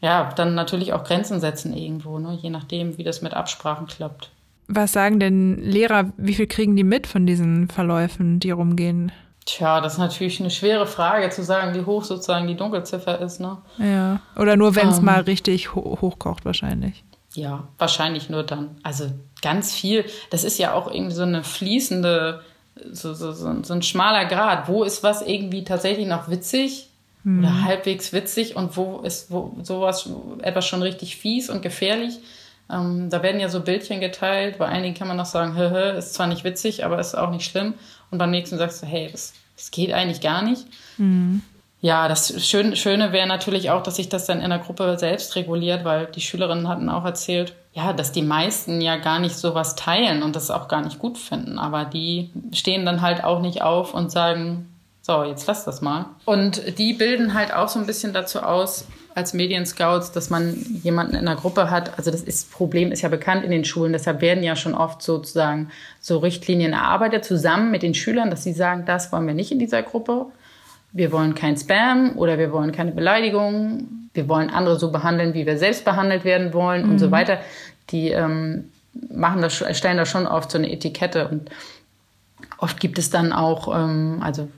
ja, 0.00 0.30
dann 0.34 0.54
natürlich 0.54 0.92
auch 0.92 1.04
Grenzen 1.04 1.40
setzen 1.40 1.76
irgendwo, 1.76 2.18
ne? 2.18 2.38
je 2.40 2.50
nachdem, 2.50 2.96
wie 2.96 3.04
das 3.04 3.20
mit 3.20 3.34
Absprachen 3.34 3.86
klappt. 3.86 4.30
Was 4.66 4.92
sagen 4.92 5.20
denn 5.20 5.58
Lehrer, 5.62 6.12
wie 6.16 6.34
viel 6.34 6.46
kriegen 6.46 6.76
die 6.76 6.84
mit 6.84 7.06
von 7.06 7.26
diesen 7.26 7.68
Verläufen, 7.68 8.40
die 8.40 8.50
rumgehen? 8.50 9.12
Tja, 9.44 9.80
das 9.80 9.94
ist 9.94 9.98
natürlich 9.98 10.40
eine 10.40 10.50
schwere 10.50 10.86
Frage 10.86 11.30
zu 11.30 11.42
sagen, 11.42 11.74
wie 11.74 11.84
hoch 11.84 12.04
sozusagen 12.04 12.46
die 12.46 12.56
Dunkelziffer 12.56 13.18
ist. 13.20 13.40
Ne? 13.40 13.58
Ja, 13.78 14.20
oder 14.36 14.56
nur 14.56 14.74
wenn 14.74 14.88
es 14.88 14.98
ähm, 14.98 15.06
mal 15.06 15.20
richtig 15.22 15.74
ho 15.74 15.98
hochkocht 16.00 16.44
wahrscheinlich. 16.44 17.04
Ja, 17.34 17.68
wahrscheinlich 17.76 18.30
nur 18.30 18.42
dann. 18.42 18.76
Also 18.82 19.10
ganz 19.42 19.74
viel, 19.74 20.04
das 20.30 20.44
ist 20.44 20.58
ja 20.58 20.72
auch 20.72 20.90
irgendwie 20.90 21.14
so 21.14 21.22
eine 21.22 21.44
fließende, 21.44 22.42
so, 22.92 23.14
so, 23.14 23.32
so, 23.32 23.62
so 23.62 23.74
ein 23.74 23.82
schmaler 23.82 24.26
Grad. 24.26 24.68
Wo 24.68 24.84
ist 24.84 25.02
was 25.02 25.22
irgendwie 25.22 25.64
tatsächlich 25.64 26.06
noch 26.06 26.30
witzig 26.30 26.88
mhm. 27.24 27.40
oder 27.40 27.64
halbwegs 27.64 28.12
witzig 28.12 28.56
und 28.56 28.76
wo 28.76 29.00
ist 29.00 29.30
wo, 29.30 29.56
sowas 29.62 30.08
etwas 30.42 30.66
schon 30.66 30.82
richtig 30.82 31.16
fies 31.16 31.50
und 31.50 31.62
gefährlich. 31.62 32.18
Ähm, 32.70 33.08
da 33.10 33.22
werden 33.22 33.40
ja 33.40 33.48
so 33.48 33.60
Bildchen 33.60 34.00
geteilt. 34.00 34.58
Bei 34.58 34.66
einigen 34.66 34.94
kann 34.94 35.08
man 35.08 35.16
noch 35.16 35.26
sagen, 35.26 35.56
hö, 35.56 35.70
hö, 35.70 35.96
ist 35.96 36.14
zwar 36.14 36.26
nicht 36.26 36.44
witzig, 36.44 36.84
aber 36.84 36.98
ist 36.98 37.16
auch 37.16 37.30
nicht 37.30 37.44
schlimm. 37.44 37.74
Und 38.10 38.18
beim 38.18 38.30
nächsten 38.30 38.58
sagst 38.58 38.82
du, 38.82 38.86
hey, 38.86 39.08
das, 39.10 39.34
das 39.56 39.70
geht 39.70 39.92
eigentlich 39.92 40.20
gar 40.20 40.42
nicht. 40.42 40.66
Mhm. 40.98 41.42
Ja, 41.80 42.08
das 42.08 42.44
Schöne, 42.44 42.74
Schöne 42.74 43.12
wäre 43.12 43.28
natürlich 43.28 43.70
auch, 43.70 43.82
dass 43.82 43.96
sich 43.96 44.08
das 44.08 44.26
dann 44.26 44.40
in 44.40 44.50
der 44.50 44.58
Gruppe 44.58 44.98
selbst 44.98 45.36
reguliert, 45.36 45.84
weil 45.84 46.06
die 46.06 46.20
Schülerinnen 46.20 46.66
hatten 46.66 46.88
auch 46.88 47.04
erzählt, 47.04 47.54
ja, 47.78 47.92
dass 47.92 48.10
die 48.10 48.22
meisten 48.22 48.80
ja 48.80 48.96
gar 48.96 49.20
nicht 49.20 49.36
sowas 49.36 49.76
teilen 49.76 50.24
und 50.24 50.34
das 50.34 50.50
auch 50.50 50.66
gar 50.66 50.82
nicht 50.82 50.98
gut 50.98 51.16
finden. 51.16 51.60
Aber 51.60 51.84
die 51.84 52.30
stehen 52.52 52.84
dann 52.84 53.02
halt 53.02 53.22
auch 53.22 53.40
nicht 53.40 53.62
auf 53.62 53.94
und 53.94 54.10
sagen, 54.10 54.68
so, 55.00 55.22
jetzt 55.22 55.46
lass 55.46 55.64
das 55.64 55.80
mal. 55.80 56.06
Und 56.24 56.76
die 56.78 56.92
bilden 56.92 57.34
halt 57.34 57.54
auch 57.54 57.68
so 57.68 57.78
ein 57.78 57.86
bisschen 57.86 58.12
dazu 58.12 58.40
aus, 58.40 58.84
als 59.14 59.32
Medienscouts, 59.32 60.10
dass 60.10 60.28
man 60.28 60.56
jemanden 60.82 61.14
in 61.14 61.24
der 61.24 61.36
Gruppe 61.36 61.70
hat. 61.70 61.96
Also 61.98 62.10
das 62.10 62.22
ist, 62.22 62.50
Problem 62.50 62.90
ist 62.90 63.02
ja 63.02 63.08
bekannt 63.08 63.44
in 63.44 63.52
den 63.52 63.64
Schulen. 63.64 63.92
Deshalb 63.92 64.20
werden 64.22 64.42
ja 64.42 64.56
schon 64.56 64.74
oft 64.74 65.00
sozusagen 65.00 65.70
so 66.00 66.18
Richtlinien 66.18 66.72
erarbeitet 66.72 67.24
zusammen 67.24 67.70
mit 67.70 67.82
den 67.82 67.94
Schülern, 67.94 68.30
dass 68.30 68.42
sie 68.42 68.52
sagen, 68.52 68.84
das 68.86 69.12
wollen 69.12 69.26
wir 69.26 69.34
nicht 69.34 69.52
in 69.52 69.60
dieser 69.60 69.82
Gruppe. 69.82 70.26
Wir 70.92 71.12
wollen 71.12 71.34
kein 71.34 71.56
Spam 71.56 72.12
oder 72.16 72.38
wir 72.38 72.52
wollen 72.52 72.72
keine 72.72 72.92
Beleidigung. 72.92 74.08
Wir 74.14 74.28
wollen 74.28 74.50
andere 74.50 74.78
so 74.78 74.90
behandeln, 74.90 75.34
wie 75.34 75.46
wir 75.46 75.58
selbst 75.58 75.84
behandelt 75.84 76.24
werden 76.24 76.52
wollen 76.52 76.86
mhm. 76.86 76.92
und 76.92 76.98
so 76.98 77.08
mhm. 77.08 77.12
weiter. 77.12 77.38
Die 77.90 78.10
ähm, 78.10 78.70
machen 79.10 79.42
das, 79.42 79.64
stellen 79.76 79.96
da 79.96 80.06
schon 80.06 80.26
oft 80.26 80.50
so 80.50 80.58
eine 80.58 80.72
Etikette 80.72 81.28
und 81.28 81.50
oft 82.58 82.80
gibt 82.80 82.98
es 82.98 83.10
dann 83.10 83.32
auch, 83.32 83.74
ähm, 83.74 84.18
also 84.20 84.48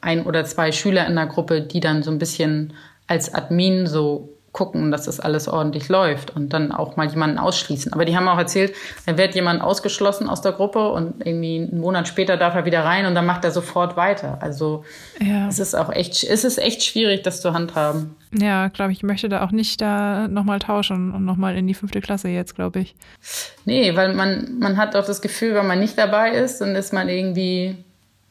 ein 0.00 0.24
oder 0.24 0.44
zwei 0.44 0.72
Schüler 0.72 1.06
in 1.06 1.14
der 1.14 1.26
Gruppe, 1.26 1.62
die 1.62 1.80
dann 1.80 2.02
so 2.02 2.10
ein 2.10 2.18
bisschen 2.18 2.74
als 3.06 3.32
Admin 3.32 3.86
so 3.86 4.35
gucken, 4.56 4.90
dass 4.90 5.04
das 5.04 5.20
alles 5.20 5.48
ordentlich 5.48 5.90
läuft 5.90 6.34
und 6.34 6.54
dann 6.54 6.72
auch 6.72 6.96
mal 6.96 7.06
jemanden 7.06 7.36
ausschließen. 7.36 7.92
Aber 7.92 8.06
die 8.06 8.16
haben 8.16 8.26
auch 8.26 8.38
erzählt, 8.38 8.74
dann 9.04 9.18
wird 9.18 9.34
jemand 9.34 9.60
ausgeschlossen 9.60 10.30
aus 10.30 10.40
der 10.40 10.52
Gruppe 10.52 10.88
und 10.88 11.26
irgendwie 11.26 11.68
einen 11.70 11.78
Monat 11.78 12.08
später 12.08 12.38
darf 12.38 12.54
er 12.54 12.64
wieder 12.64 12.82
rein 12.82 13.04
und 13.04 13.14
dann 13.14 13.26
macht 13.26 13.44
er 13.44 13.50
sofort 13.50 13.98
weiter. 13.98 14.38
Also 14.40 14.82
ja. 15.20 15.46
es 15.46 15.58
ist 15.58 15.74
auch 15.74 15.92
echt, 15.92 16.24
es 16.24 16.42
ist 16.44 16.56
echt 16.56 16.82
schwierig, 16.82 17.22
das 17.22 17.42
zu 17.42 17.52
handhaben. 17.52 18.16
Ja, 18.32 18.68
glaube 18.68 18.92
ich, 18.92 18.98
ich 18.98 19.02
möchte 19.02 19.28
da 19.28 19.44
auch 19.44 19.50
nicht 19.50 19.82
da 19.82 20.26
nochmal 20.26 20.58
tauschen 20.58 21.12
und 21.12 21.26
nochmal 21.26 21.54
in 21.56 21.66
die 21.66 21.74
fünfte 21.74 22.00
Klasse 22.00 22.28
jetzt, 22.28 22.54
glaube 22.54 22.80
ich. 22.80 22.94
Nee, 23.66 23.94
weil 23.94 24.14
man, 24.14 24.58
man 24.58 24.78
hat 24.78 24.96
auch 24.96 25.04
das 25.04 25.20
Gefühl, 25.20 25.54
wenn 25.54 25.66
man 25.66 25.80
nicht 25.80 25.98
dabei 25.98 26.30
ist, 26.30 26.62
dann 26.62 26.74
ist 26.76 26.94
man 26.94 27.10
irgendwie 27.10 27.76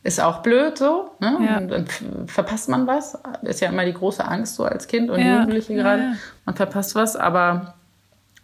ist 0.05 0.21
auch 0.21 0.43
blöd 0.43 0.77
so. 0.77 1.09
Ne? 1.19 1.37
Ja. 1.41 1.57
Und 1.57 1.69
dann 1.69 1.87
verpasst 2.27 2.69
man 2.69 2.85
was. 2.85 3.17
Ist 3.41 3.59
ja 3.59 3.69
immer 3.69 3.85
die 3.85 3.93
große 3.93 4.23
Angst 4.23 4.53
so 4.55 4.63
als 4.63 4.87
Kind 4.87 5.09
und 5.09 5.19
ja. 5.19 5.39
Jugendliche 5.39 5.73
gerade. 5.73 6.01
Ja, 6.03 6.13
man 6.45 6.55
verpasst 6.55 6.93
was, 6.93 7.15
aber 7.15 7.73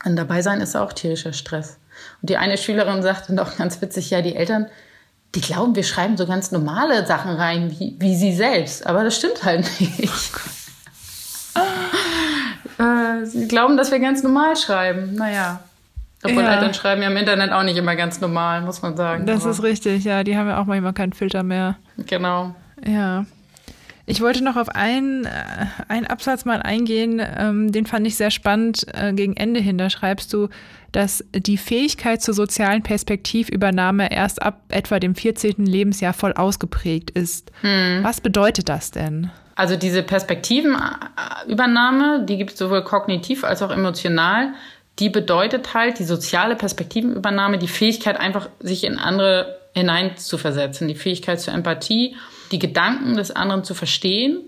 dabei 0.04 0.41
sein 0.41 0.60
ist 0.60 0.76
auch 0.76 0.91
tierischer 0.91 1.34
Stress. 1.34 1.78
Und 2.21 2.32
die 2.32 2.38
eine 2.38 2.58
Schülerin 2.58 3.04
sagte 3.04 3.36
noch 3.36 3.58
ganz 3.58 3.80
witzig, 3.80 4.10
ja, 4.10 4.24
die 4.24 4.36
Eltern, 4.36 4.65
die 5.36 5.41
glauben, 5.41 5.76
wir 5.76 5.84
schreiben 5.84 6.17
so 6.17 6.26
ganz 6.26 6.52
normale 6.52 7.06
Sachen 7.06 7.36
rein, 7.36 7.69
wie, 7.78 7.95
wie 8.00 8.15
sie 8.15 8.34
selbst. 8.34 8.88
Aber 8.88 9.04
das 9.04 9.15
stimmt 9.15 9.43
halt 9.43 9.69
nicht. 9.80 10.32
äh, 12.80 13.26
sie 13.26 13.47
glauben, 13.47 13.78
dass 13.78 13.91
wir 13.91 14.00
ganz 14.00 14.24
normal 14.24 14.56
schreiben. 14.56 15.13
Naja. 15.13 15.60
Obwohl 16.24 16.44
ja. 16.44 16.56
Eltern 16.56 16.74
schreiben 16.74 17.02
ja 17.02 17.10
im 17.10 17.18
Internet 17.18 17.52
auch 17.52 17.64
nicht 17.64 17.78
immer 17.78 17.96
ganz 17.96 18.22
normal, 18.22 18.62
muss 18.62 18.82
man 18.82 18.96
sagen. 18.96 19.26
Das 19.26 19.42
Aber 19.42 19.52
ist 19.52 19.64
richtig, 19.64 20.04
ja. 20.04 20.24
Die 20.24 20.38
haben 20.38 20.48
ja 20.48 20.62
auch 20.62 20.66
manchmal 20.66 20.94
keinen 20.94 21.14
Filter 21.14 21.44
mehr. 21.44 21.78
Genau. 21.98 22.56
Ja. 22.86 23.26
Ich 24.06 24.22
wollte 24.22 24.44
noch 24.44 24.58
auf 24.58 24.70
einen, 24.70 25.26
äh, 25.26 25.30
einen 25.88 26.06
Absatz 26.06 26.44
mal 26.44 26.62
eingehen, 26.62 27.22
ähm, 27.38 27.72
den 27.72 27.86
fand 27.86 28.06
ich 28.06 28.18
sehr 28.18 28.32
spannend. 28.32 28.86
Äh, 28.94 29.14
gegen 29.14 29.38
Ende 29.38 29.60
hin, 29.60 29.78
da 29.78 29.90
schreibst 29.90 30.34
du, 30.34 30.50
dass 30.92 31.24
die 31.34 31.58
Fähigkeit 31.58 32.22
zur 32.22 32.34
sozialen 32.34 32.84
Perspektivübernahme 32.84 34.12
erst 34.12 34.42
ab 34.42 34.62
etwa 34.70 35.00
dem 35.00 35.16
14. 35.16 35.66
Lebensjahr 35.66 36.14
voll 36.14 36.34
ausgeprägt 36.34 37.12
ist. 37.12 37.52
Hm. 37.62 38.04
Was 38.04 38.20
bedeutet 38.20 38.68
das 38.68 38.92
denn? 38.92 39.32
Also 39.56 39.78
diese 39.78 40.04
Perspektivenübernahme, 40.04 42.26
die 42.26 42.38
gibt 42.38 42.52
es 42.52 42.58
sowohl 42.58 42.84
kognitiv 42.84 43.44
als 43.44 43.62
auch 43.62 43.72
emotional 43.72 44.54
die 45.02 45.10
bedeutet 45.10 45.74
halt 45.74 46.00
die 46.00 46.04
soziale 46.04 46.56
Perspektivenübernahme, 46.56 47.58
die 47.58 47.68
Fähigkeit 47.68 48.18
einfach, 48.18 48.48
sich 48.60 48.84
in 48.84 48.98
andere 48.98 49.58
hineinzuversetzen, 49.74 50.88
die 50.88 50.96
Fähigkeit 50.96 51.42
zur 51.42 51.54
Empathie, 51.54 52.16
die 52.52 52.60
Gedanken 52.60 53.16
des 53.16 53.32
anderen 53.32 53.64
zu 53.64 53.74
verstehen 53.74 54.42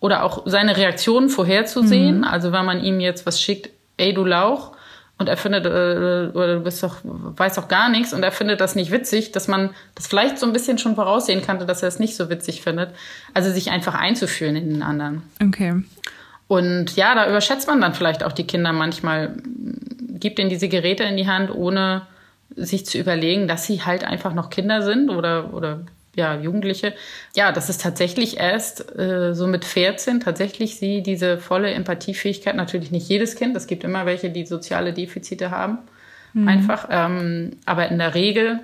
oder 0.00 0.24
auch 0.24 0.42
seine 0.46 0.76
Reaktionen 0.76 1.28
vorherzusehen. 1.28 2.18
Mhm. 2.18 2.24
Also 2.24 2.52
wenn 2.52 2.64
man 2.64 2.82
ihm 2.82 3.00
jetzt 3.00 3.24
was 3.24 3.40
schickt, 3.40 3.70
ey 3.96 4.12
du 4.12 4.24
Lauch, 4.24 4.72
und 5.18 5.28
er 5.28 5.36
findet, 5.36 5.66
äh, 5.66 6.34
oder 6.34 6.54
du 6.54 6.60
bist 6.60 6.82
doch, 6.82 6.96
weißt 7.04 7.58
doch 7.58 7.68
gar 7.68 7.90
nichts 7.90 8.14
und 8.14 8.22
er 8.22 8.32
findet 8.32 8.62
das 8.62 8.74
nicht 8.74 8.90
witzig, 8.90 9.32
dass 9.32 9.48
man 9.48 9.68
das 9.94 10.06
vielleicht 10.06 10.38
so 10.38 10.46
ein 10.46 10.54
bisschen 10.54 10.78
schon 10.78 10.94
voraussehen 10.94 11.42
kannte, 11.42 11.66
dass 11.66 11.82
er 11.82 11.88
es 11.88 11.98
nicht 11.98 12.16
so 12.16 12.30
witzig 12.30 12.62
findet. 12.62 12.94
Also 13.34 13.50
sich 13.50 13.70
einfach 13.70 13.94
einzufühlen 13.94 14.56
in 14.56 14.70
den 14.70 14.82
anderen. 14.82 15.22
Okay. 15.42 15.82
Und 16.50 16.96
ja, 16.96 17.14
da 17.14 17.28
überschätzt 17.28 17.68
man 17.68 17.80
dann 17.80 17.94
vielleicht 17.94 18.24
auch 18.24 18.32
die 18.32 18.44
Kinder 18.44 18.72
manchmal, 18.72 19.36
gibt 20.20 20.38
ihnen 20.38 20.50
diese 20.50 20.68
Geräte 20.68 21.04
in 21.04 21.16
die 21.16 21.26
Hand, 21.26 21.50
ohne 21.54 22.06
sich 22.56 22.86
zu 22.86 22.98
überlegen, 22.98 23.48
dass 23.48 23.66
sie 23.66 23.82
halt 23.82 24.04
einfach 24.04 24.34
noch 24.34 24.50
Kinder 24.50 24.82
sind 24.82 25.10
oder, 25.10 25.54
oder 25.54 25.80
ja, 26.16 26.36
Jugendliche. 26.36 26.94
Ja, 27.36 27.52
das 27.52 27.70
ist 27.70 27.80
tatsächlich 27.80 28.38
erst 28.38 28.98
äh, 28.98 29.34
so 29.34 29.46
mit 29.46 29.64
14 29.64 30.20
tatsächlich 30.20 30.76
sie 30.76 31.02
diese 31.02 31.38
volle 31.38 31.70
Empathiefähigkeit, 31.70 32.56
natürlich 32.56 32.90
nicht 32.90 33.08
jedes 33.08 33.36
Kind, 33.36 33.56
es 33.56 33.66
gibt 33.66 33.84
immer 33.84 34.06
welche, 34.06 34.30
die 34.30 34.46
soziale 34.46 34.92
Defizite 34.92 35.50
haben, 35.50 35.78
mhm. 36.32 36.48
einfach, 36.48 36.88
ähm, 36.90 37.52
aber 37.64 37.88
in 37.88 37.98
der 37.98 38.14
Regel, 38.14 38.60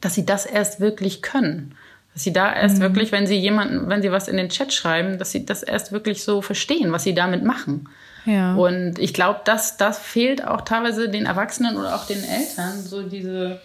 dass 0.00 0.14
sie 0.14 0.24
das 0.24 0.46
erst 0.46 0.80
wirklich 0.80 1.22
können. 1.22 1.74
Dass 2.14 2.24
sie 2.24 2.32
da 2.32 2.54
erst 2.54 2.78
mhm. 2.78 2.82
wirklich, 2.82 3.10
wenn 3.10 3.26
sie 3.26 3.36
jemanden, 3.36 3.88
wenn 3.88 4.02
sie 4.02 4.12
was 4.12 4.28
in 4.28 4.36
den 4.36 4.50
Chat 4.50 4.72
schreiben, 4.72 5.18
dass 5.18 5.32
sie 5.32 5.46
das 5.46 5.62
erst 5.62 5.92
wirklich 5.92 6.22
so 6.22 6.42
verstehen, 6.42 6.92
was 6.92 7.04
sie 7.04 7.14
damit 7.14 7.42
machen. 7.42 7.88
Ja. 8.24 8.54
Und 8.54 8.98
ich 8.98 9.14
glaube, 9.14 9.40
dass 9.44 9.76
das 9.76 9.98
fehlt 9.98 10.46
auch 10.46 10.62
teilweise 10.62 11.08
den 11.08 11.26
Erwachsenen 11.26 11.76
oder 11.76 11.94
auch 11.94 12.06
den 12.06 12.22
Eltern, 12.22 12.80
so 12.80 13.02
diese, 13.02 13.60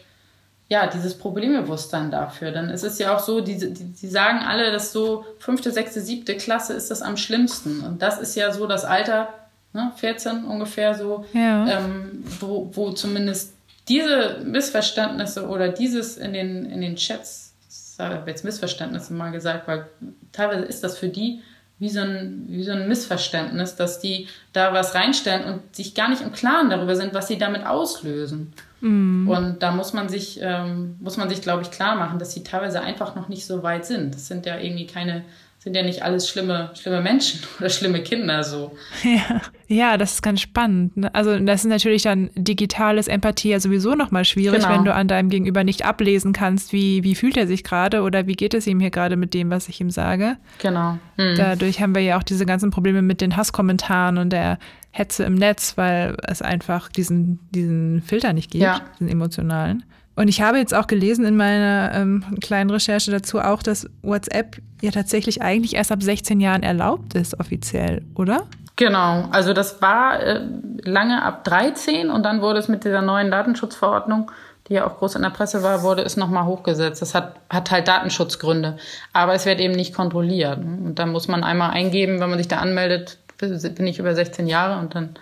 ja, 0.68 0.88
dieses 0.88 1.18
Problembewusstsein 1.18 2.12
dafür. 2.12 2.52
Dann 2.52 2.70
ist 2.70 2.84
es 2.84 2.98
ja 3.00 3.16
auch 3.16 3.20
so, 3.20 3.42
die, 3.42 3.58
die, 3.58 3.84
die 3.84 4.08
sagen 4.08 4.40
alle, 4.40 4.72
dass 4.72 4.92
so 4.92 5.26
fünfte, 5.40 5.72
sechste, 5.72 6.02
siebte 6.02 6.36
Klasse 6.38 6.74
ist 6.74 6.92
das 6.92 7.02
am 7.02 7.18
schlimmsten. 7.18 7.82
Und 7.82 8.02
das 8.02 8.20
ist 8.20 8.36
ja 8.36 8.52
so 8.52 8.68
das 8.68 8.84
Alter, 8.84 9.30
ne, 9.74 9.92
14 9.96 10.46
ungefähr 10.46 10.96
so, 10.96 11.26
ja. 11.34 11.68
ähm, 11.68 12.24
wo, 12.40 12.70
wo 12.74 12.92
zumindest 12.92 13.54
diese 13.88 14.42
Missverständnisse 14.44 15.48
oder 15.48 15.70
dieses 15.70 16.18
in 16.18 16.34
den, 16.34 16.66
in 16.66 16.82
den 16.82 16.96
Chats, 16.96 17.54
ich 17.70 18.00
habe 18.00 18.30
jetzt 18.30 18.44
Missverständnisse 18.44 19.14
mal 19.14 19.32
gesagt, 19.32 19.68
weil 19.68 19.88
teilweise 20.32 20.66
ist 20.66 20.84
das 20.84 20.98
für 20.98 21.08
die 21.08 21.42
wie 21.80 21.90
so, 21.90 22.00
ein, 22.00 22.46
wie 22.48 22.64
so 22.64 22.72
ein 22.72 22.88
Missverständnis, 22.88 23.76
dass 23.76 24.00
die 24.00 24.28
da 24.52 24.74
was 24.74 24.96
reinstellen 24.96 25.46
und 25.46 25.76
sich 25.76 25.94
gar 25.94 26.10
nicht 26.10 26.22
im 26.22 26.32
Klaren 26.32 26.70
darüber 26.70 26.96
sind, 26.96 27.14
was 27.14 27.28
sie 27.28 27.38
damit 27.38 27.66
auslösen. 27.66 28.54
Mm. 28.82 29.28
Und 29.28 29.62
da 29.62 29.72
muss 29.72 29.94
man 29.94 30.10
sich, 30.10 30.40
ähm, 30.42 30.96
muss 31.00 31.18
man 31.18 31.30
sich, 31.30 31.42
glaube 31.42 31.62
ich, 31.62 31.72
klar 31.72 31.96
machen, 31.96 32.18
dass 32.18 32.34
sie 32.34 32.44
teilweise 32.44 32.82
einfach 32.82 33.16
noch 33.16 33.30
nicht 33.30 33.46
so 33.46 33.62
weit 33.62 33.86
sind. 33.86 34.16
Das 34.16 34.28
sind 34.28 34.46
ja 34.48 34.58
irgendwie 34.58 34.88
keine 34.88 35.24
sind 35.60 35.76
ja 35.76 35.84
nicht 35.84 36.04
alles 36.04 36.30
schlimme, 36.30 36.72
schlimme 36.76 37.02
Menschen 37.02 37.42
oder 37.60 37.70
schlimme 37.70 38.02
Kinder 38.02 38.44
so. 38.44 38.76
Ja, 39.04 39.42
ja 39.68 39.98
das 39.98 40.14
ist 40.14 40.22
ganz 40.22 40.42
spannend. 40.42 40.96
Ne? 40.98 41.14
Also 41.14 41.38
das 41.40 41.62
ist 41.62 41.70
natürlich 41.70 42.04
dann 42.04 42.30
digitales 42.36 43.08
Empathie 43.08 43.50
ja 43.50 43.60
sowieso 43.60 43.96
nochmal 43.96 44.24
schwierig, 44.24 44.62
genau. 44.62 44.74
wenn 44.74 44.86
du 44.86 44.94
an 44.94 45.08
deinem 45.08 45.30
Gegenüber 45.30 45.64
nicht 45.64 45.84
ablesen 45.84 46.32
kannst, 46.32 46.74
wie, 46.74 47.04
wie 47.04 47.16
fühlt 47.16 47.38
er 47.38 47.48
sich 47.48 47.64
gerade 47.64 48.04
oder 48.04 48.28
wie 48.28 48.36
geht 48.36 48.54
es 48.54 48.68
ihm 48.68 48.80
hier 48.80 48.92
gerade 48.92 49.18
mit 49.18 49.34
dem, 49.34 49.50
was 49.50 49.68
ich 49.68 49.82
ihm 49.82 49.90
sage. 49.90 50.38
Genau. 50.60 51.00
Hm. 51.18 51.36
Dadurch 51.36 51.82
haben 51.82 51.96
wir 51.96 52.02
ja 52.02 52.18
auch 52.18 52.24
diese 52.24 52.46
ganzen 52.46 52.70
Probleme 52.70 53.02
mit 53.02 53.20
den 53.20 53.36
Hasskommentaren 53.36 54.18
und 54.20 54.30
der 54.32 54.60
Hetze 54.92 55.24
im 55.26 55.36
Netz, 55.36 55.78
weil 55.78 56.16
es 56.24 56.42
einfach 56.42 56.90
diesen, 56.90 57.40
diesen 57.52 58.02
Filter 58.04 58.34
nicht 58.34 58.52
gibt, 58.52 58.64
ja. 58.64 58.82
diesen 59.00 59.10
emotionalen. 59.10 59.84
Und 60.18 60.30
ich 60.30 60.42
habe 60.42 60.58
jetzt 60.58 60.74
auch 60.74 60.88
gelesen 60.88 61.26
in 61.26 61.38
meiner 61.38 61.92
ähm, 61.94 62.24
kleinen 62.42 62.72
Recherche 62.72 63.12
dazu 63.12 63.40
auch, 63.40 63.62
dass 63.62 63.88
WhatsApp 64.02 64.58
ja 64.82 64.90
tatsächlich 64.90 65.44
eigentlich 65.44 65.76
erst 65.76 65.92
ab 65.92 66.02
16 66.02 66.40
Jahren 66.40 66.64
erlaubt 66.64 67.14
ist, 67.14 67.40
offiziell, 67.40 68.02
oder? 68.16 68.48
Genau, 68.78 69.30
also 69.32 69.54
das 69.54 69.80
war 69.80 70.20
äh, 70.20 70.42
lange 70.82 71.22
ab 71.22 71.44
13 71.44 72.10
und 72.10 72.24
dann 72.24 72.42
wurde 72.42 72.58
es 72.58 72.68
mit 72.68 72.84
dieser 72.84 73.04
neuen 73.04 73.30
Datenschutzverordnung, 73.30 74.32
die 74.68 74.74
ja 74.74 74.88
auch 74.88 74.98
groß 74.98 75.16
in 75.16 75.22
der 75.22 75.30
Presse 75.30 75.62
war, 75.62 75.84
wurde 75.84 76.02
es 76.02 76.18
nochmal 76.18 76.46
hochgesetzt. 76.46 77.04
Das 77.04 77.14
hat, 77.14 77.36
hat 77.52 77.70
halt 77.70 77.88
Datenschutzgründe, 77.88 78.78
aber 79.14 79.36
es 79.36 79.46
wird 79.46 79.60
eben 79.60 79.76
nicht 79.76 79.94
kontrolliert. 79.94 80.58
Und 80.58 80.96
dann 80.96 81.12
muss 81.12 81.28
man 81.28 81.44
einmal 81.44 81.72
eingeben, 81.72 82.20
wenn 82.20 82.30
man 82.30 82.40
sich 82.40 82.48
da 82.48 82.58
anmeldet, 82.58 83.20
bin 83.38 83.86
ich 83.86 84.00
über 84.00 84.16
16 84.16 84.48
Jahre 84.48 84.80
und 84.80 84.96
dann 84.96 85.16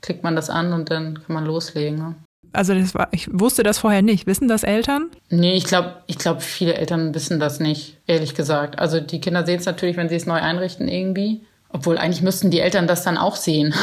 klickt 0.00 0.24
man 0.24 0.36
das 0.36 0.48
an 0.48 0.72
und 0.72 0.90
dann 0.90 1.22
kann 1.22 1.34
man 1.34 1.44
loslegen. 1.44 2.16
Also 2.52 2.74
das 2.74 2.94
war, 2.94 3.08
ich 3.12 3.28
wusste 3.30 3.62
das 3.62 3.78
vorher 3.78 4.02
nicht. 4.02 4.26
Wissen 4.26 4.48
das 4.48 4.62
Eltern? 4.62 5.10
Nee, 5.30 5.56
ich 5.56 5.64
glaube, 5.64 5.96
ich 6.06 6.18
glaub, 6.18 6.42
viele 6.42 6.74
Eltern 6.74 7.14
wissen 7.14 7.38
das 7.40 7.60
nicht, 7.60 7.96
ehrlich 8.06 8.34
gesagt. 8.34 8.78
Also 8.78 9.00
die 9.00 9.20
Kinder 9.20 9.44
sehen 9.44 9.58
es 9.58 9.66
natürlich, 9.66 9.96
wenn 9.96 10.08
sie 10.08 10.16
es 10.16 10.26
neu 10.26 10.40
einrichten 10.40 10.88
irgendwie. 10.88 11.42
Obwohl 11.70 11.98
eigentlich 11.98 12.22
müssten 12.22 12.50
die 12.50 12.60
Eltern 12.60 12.86
das 12.86 13.04
dann 13.04 13.18
auch 13.18 13.36
sehen. 13.36 13.74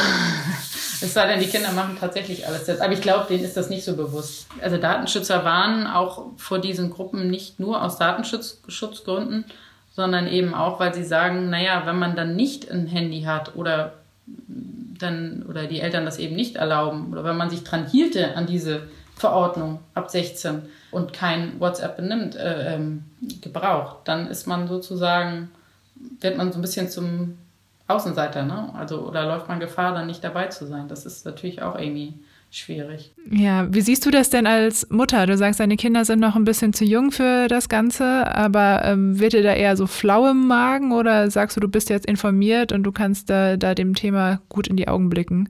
es 1.00 1.14
sei 1.14 1.28
denn, 1.28 1.40
die 1.40 1.46
Kinder 1.46 1.70
machen 1.72 1.96
tatsächlich 1.98 2.46
alles 2.46 2.66
jetzt. 2.66 2.82
Aber 2.82 2.92
ich 2.92 3.00
glaube, 3.00 3.26
denen 3.28 3.44
ist 3.44 3.56
das 3.56 3.70
nicht 3.70 3.84
so 3.84 3.96
bewusst. 3.96 4.46
Also 4.60 4.76
Datenschützer 4.76 5.44
warnen 5.44 5.86
auch 5.86 6.26
vor 6.36 6.58
diesen 6.58 6.90
Gruppen 6.90 7.30
nicht 7.30 7.60
nur 7.60 7.82
aus 7.82 7.98
Datenschutzgründen, 7.98 9.44
sondern 9.94 10.26
eben 10.26 10.52
auch, 10.52 10.80
weil 10.80 10.94
sie 10.94 11.04
sagen, 11.04 11.48
naja, 11.48 11.82
wenn 11.86 11.98
man 11.98 12.16
dann 12.16 12.34
nicht 12.34 12.70
ein 12.70 12.86
Handy 12.86 13.22
hat 13.22 13.54
oder 13.54 13.94
dann 14.98 15.44
oder 15.48 15.66
die 15.66 15.80
Eltern 15.80 16.04
das 16.04 16.18
eben 16.18 16.36
nicht 16.36 16.56
erlauben 16.56 17.12
oder 17.12 17.24
wenn 17.24 17.36
man 17.36 17.50
sich 17.50 17.64
dran 17.64 17.86
hielte 17.86 18.36
an 18.36 18.46
diese 18.46 18.82
Verordnung 19.16 19.80
ab 19.94 20.10
16 20.10 20.62
und 20.90 21.12
kein 21.12 21.58
WhatsApp 21.58 21.96
benimmt, 21.96 22.36
äh, 22.36 22.74
ähm, 22.74 23.04
gebraucht, 23.40 23.98
dann 24.04 24.28
ist 24.28 24.46
man 24.46 24.68
sozusagen, 24.68 25.50
wird 26.20 26.36
man 26.36 26.52
so 26.52 26.58
ein 26.58 26.62
bisschen 26.62 26.90
zum 26.90 27.38
Außenseiter, 27.88 28.42
ne? 28.42 28.70
Also 28.74 29.00
oder 29.06 29.26
läuft 29.26 29.48
man 29.48 29.60
Gefahr, 29.60 29.94
dann 29.94 30.06
nicht 30.06 30.22
dabei 30.22 30.46
zu 30.48 30.66
sein. 30.66 30.88
Das 30.88 31.06
ist 31.06 31.24
natürlich 31.24 31.62
auch 31.62 31.78
irgendwie 31.78 32.14
schwierig. 32.56 33.12
Ja, 33.30 33.72
wie 33.72 33.80
siehst 33.80 34.06
du 34.06 34.10
das 34.10 34.30
denn 34.30 34.46
als 34.46 34.88
Mutter? 34.90 35.26
Du 35.26 35.36
sagst, 35.36 35.60
deine 35.60 35.76
Kinder 35.76 36.04
sind 36.04 36.20
noch 36.20 36.36
ein 36.36 36.44
bisschen 36.44 36.72
zu 36.72 36.84
jung 36.84 37.12
für 37.12 37.48
das 37.48 37.68
Ganze, 37.68 38.34
aber 38.34 38.82
ähm, 38.84 39.18
wird 39.18 39.32
dir 39.32 39.42
da 39.42 39.52
eher 39.52 39.76
so 39.76 39.86
flau 39.86 40.30
im 40.30 40.46
Magen 40.46 40.92
oder 40.92 41.30
sagst 41.30 41.56
du, 41.56 41.60
du 41.60 41.68
bist 41.68 41.90
jetzt 41.90 42.06
informiert 42.06 42.72
und 42.72 42.82
du 42.82 42.92
kannst 42.92 43.30
da, 43.30 43.56
da 43.56 43.74
dem 43.74 43.94
Thema 43.94 44.40
gut 44.48 44.68
in 44.68 44.76
die 44.76 44.88
Augen 44.88 45.10
blicken? 45.10 45.48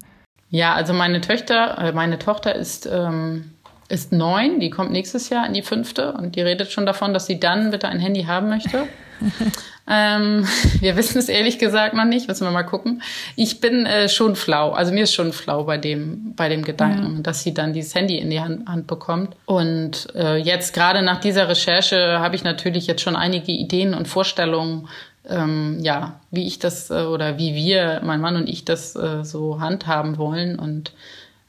Ja, 0.51 0.75
also 0.75 0.93
meine 0.93 1.21
Töchter, 1.21 1.79
äh, 1.79 1.93
meine 1.93 2.19
Tochter 2.19 2.55
ist, 2.55 2.89
ähm, 2.91 3.53
ist 3.89 4.13
neun, 4.13 4.61
die 4.61 4.71
kommt 4.71 4.91
nächstes 4.91 5.29
Jahr 5.29 5.47
in 5.47 5.55
die 5.55 5.63
fünfte 5.63 6.13
und 6.13 6.37
die 6.37 6.41
redet 6.41 6.73
schon 6.73 6.87
davon, 6.87 7.15
dass 7.15 7.27
sie 7.27 7.39
dann 7.41 7.71
bitte 7.71 7.89
ein 7.89 8.01
Handy 8.01 8.25
haben 8.25 8.49
möchte. 8.49 8.87
Ähm, 9.89 10.47
wir 10.81 10.97
wissen 10.97 11.19
es 11.19 11.29
ehrlich 11.29 11.59
gesagt 11.59 11.95
noch 11.95 12.05
nicht, 12.05 12.27
müssen 12.27 12.45
wir 12.45 12.51
mal 12.51 12.65
gucken. 12.65 13.03
Ich 13.37 13.61
bin 13.61 13.87
äh, 13.87 14.09
schon 14.09 14.35
flau, 14.35 14.73
also 14.73 14.93
mir 14.93 15.05
ist 15.05 15.15
schon 15.15 15.33
flau 15.33 15.63
bei 15.65 15.79
dem, 15.79 16.35
bei 16.35 16.49
dem 16.49 16.65
Gedanken, 16.65 17.17
ja. 17.17 17.23
dass 17.23 17.45
sie 17.45 17.55
dann 17.55 17.73
dieses 17.73 17.95
Handy 17.95 18.19
in 18.19 18.31
die 18.31 18.41
Hand, 18.41 18.69
Hand 18.69 18.89
bekommt. 18.89 19.37
Und 19.47 20.09
äh, 20.17 20.37
jetzt 20.39 20.75
gerade 20.75 21.03
nach 21.03 21.21
dieser 21.21 21.49
Recherche 21.49 22.19
habe 22.19 22.35
ich 22.35 22.43
natürlich 22.43 22.89
jetzt 22.89 23.03
schon 23.03 23.15
einige 23.15 23.53
Ideen 23.53 23.95
und 23.95 24.09
Vorstellungen, 24.09 24.89
ähm, 25.29 25.79
ja, 25.81 26.21
wie 26.33 26.47
ich 26.47 26.59
das 26.59 26.91
äh, 26.91 27.05
oder 27.05 27.39
wie 27.39 27.55
wir, 27.55 28.01
mein 28.05 28.21
Mann 28.21 28.35
und 28.35 28.49
ich 28.49 28.65
das 28.65 28.97
äh, 28.97 29.25
so 29.25 29.61
handhaben 29.61 30.19
wollen 30.19 30.59
und 30.59 30.91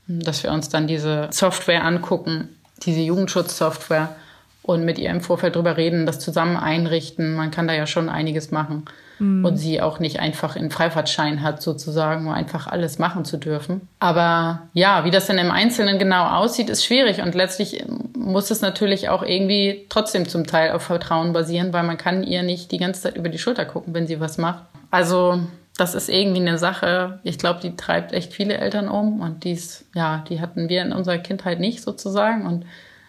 äh, 0.07 0.19
dass 0.19 0.43
wir 0.43 0.51
uns 0.51 0.69
dann 0.69 0.85
diese 0.85 1.27
Software 1.31 1.83
angucken, 1.83 2.49
diese 2.85 3.01
Jugendschutzsoftware 3.01 4.15
und 4.67 4.83
mit 4.83 4.99
ihr 4.99 5.09
im 5.09 5.21
Vorfeld 5.21 5.55
drüber 5.55 5.77
reden, 5.77 6.05
das 6.05 6.19
zusammen 6.19 6.57
einrichten. 6.57 7.35
Man 7.35 7.51
kann 7.51 7.69
da 7.69 7.73
ja 7.73 7.87
schon 7.87 8.09
einiges 8.09 8.51
machen. 8.51 8.83
Mhm. 9.17 9.45
Und 9.45 9.55
sie 9.55 9.81
auch 9.81 9.99
nicht 9.99 10.19
einfach 10.19 10.57
einen 10.57 10.71
Freifahrtschein 10.71 11.41
hat, 11.41 11.61
sozusagen, 11.61 12.27
um 12.27 12.33
einfach 12.33 12.67
alles 12.67 12.99
machen 12.99 13.23
zu 13.23 13.37
dürfen. 13.37 13.87
Aber 13.99 14.63
ja, 14.73 15.05
wie 15.05 15.09
das 15.09 15.27
denn 15.27 15.37
im 15.37 15.51
Einzelnen 15.51 15.99
genau 15.99 16.25
aussieht, 16.27 16.69
ist 16.69 16.83
schwierig. 16.83 17.21
Und 17.21 17.33
letztlich 17.33 17.85
muss 18.13 18.51
es 18.51 18.59
natürlich 18.59 19.07
auch 19.07 19.23
irgendwie 19.23 19.85
trotzdem 19.87 20.27
zum 20.27 20.45
Teil 20.45 20.71
auf 20.71 20.83
Vertrauen 20.83 21.31
basieren, 21.31 21.71
weil 21.71 21.83
man 21.83 21.97
kann 21.97 22.23
ihr 22.23 22.43
nicht 22.43 22.73
die 22.73 22.77
ganze 22.77 23.03
Zeit 23.03 23.15
über 23.15 23.29
die 23.29 23.39
Schulter 23.39 23.63
gucken, 23.63 23.93
wenn 23.93 24.05
sie 24.05 24.19
was 24.19 24.37
macht. 24.37 24.63
Also 24.91 25.39
das 25.77 25.95
ist 25.95 26.09
irgendwie 26.09 26.41
eine 26.41 26.57
Sache, 26.57 27.19
ich 27.23 27.37
glaube, 27.37 27.61
die 27.61 27.77
treibt 27.77 28.11
echt 28.11 28.33
viele 28.33 28.57
Eltern 28.57 28.89
um 28.89 29.21
und 29.21 29.45
dies, 29.45 29.85
ja, 29.95 30.25
die 30.27 30.41
hatten 30.41 30.67
wir 30.67 30.81
in 30.81 30.91
unserer 30.91 31.19
Kindheit 31.19 31.61
nicht 31.61 31.81
sozusagen 31.81 32.45
und 32.45 32.65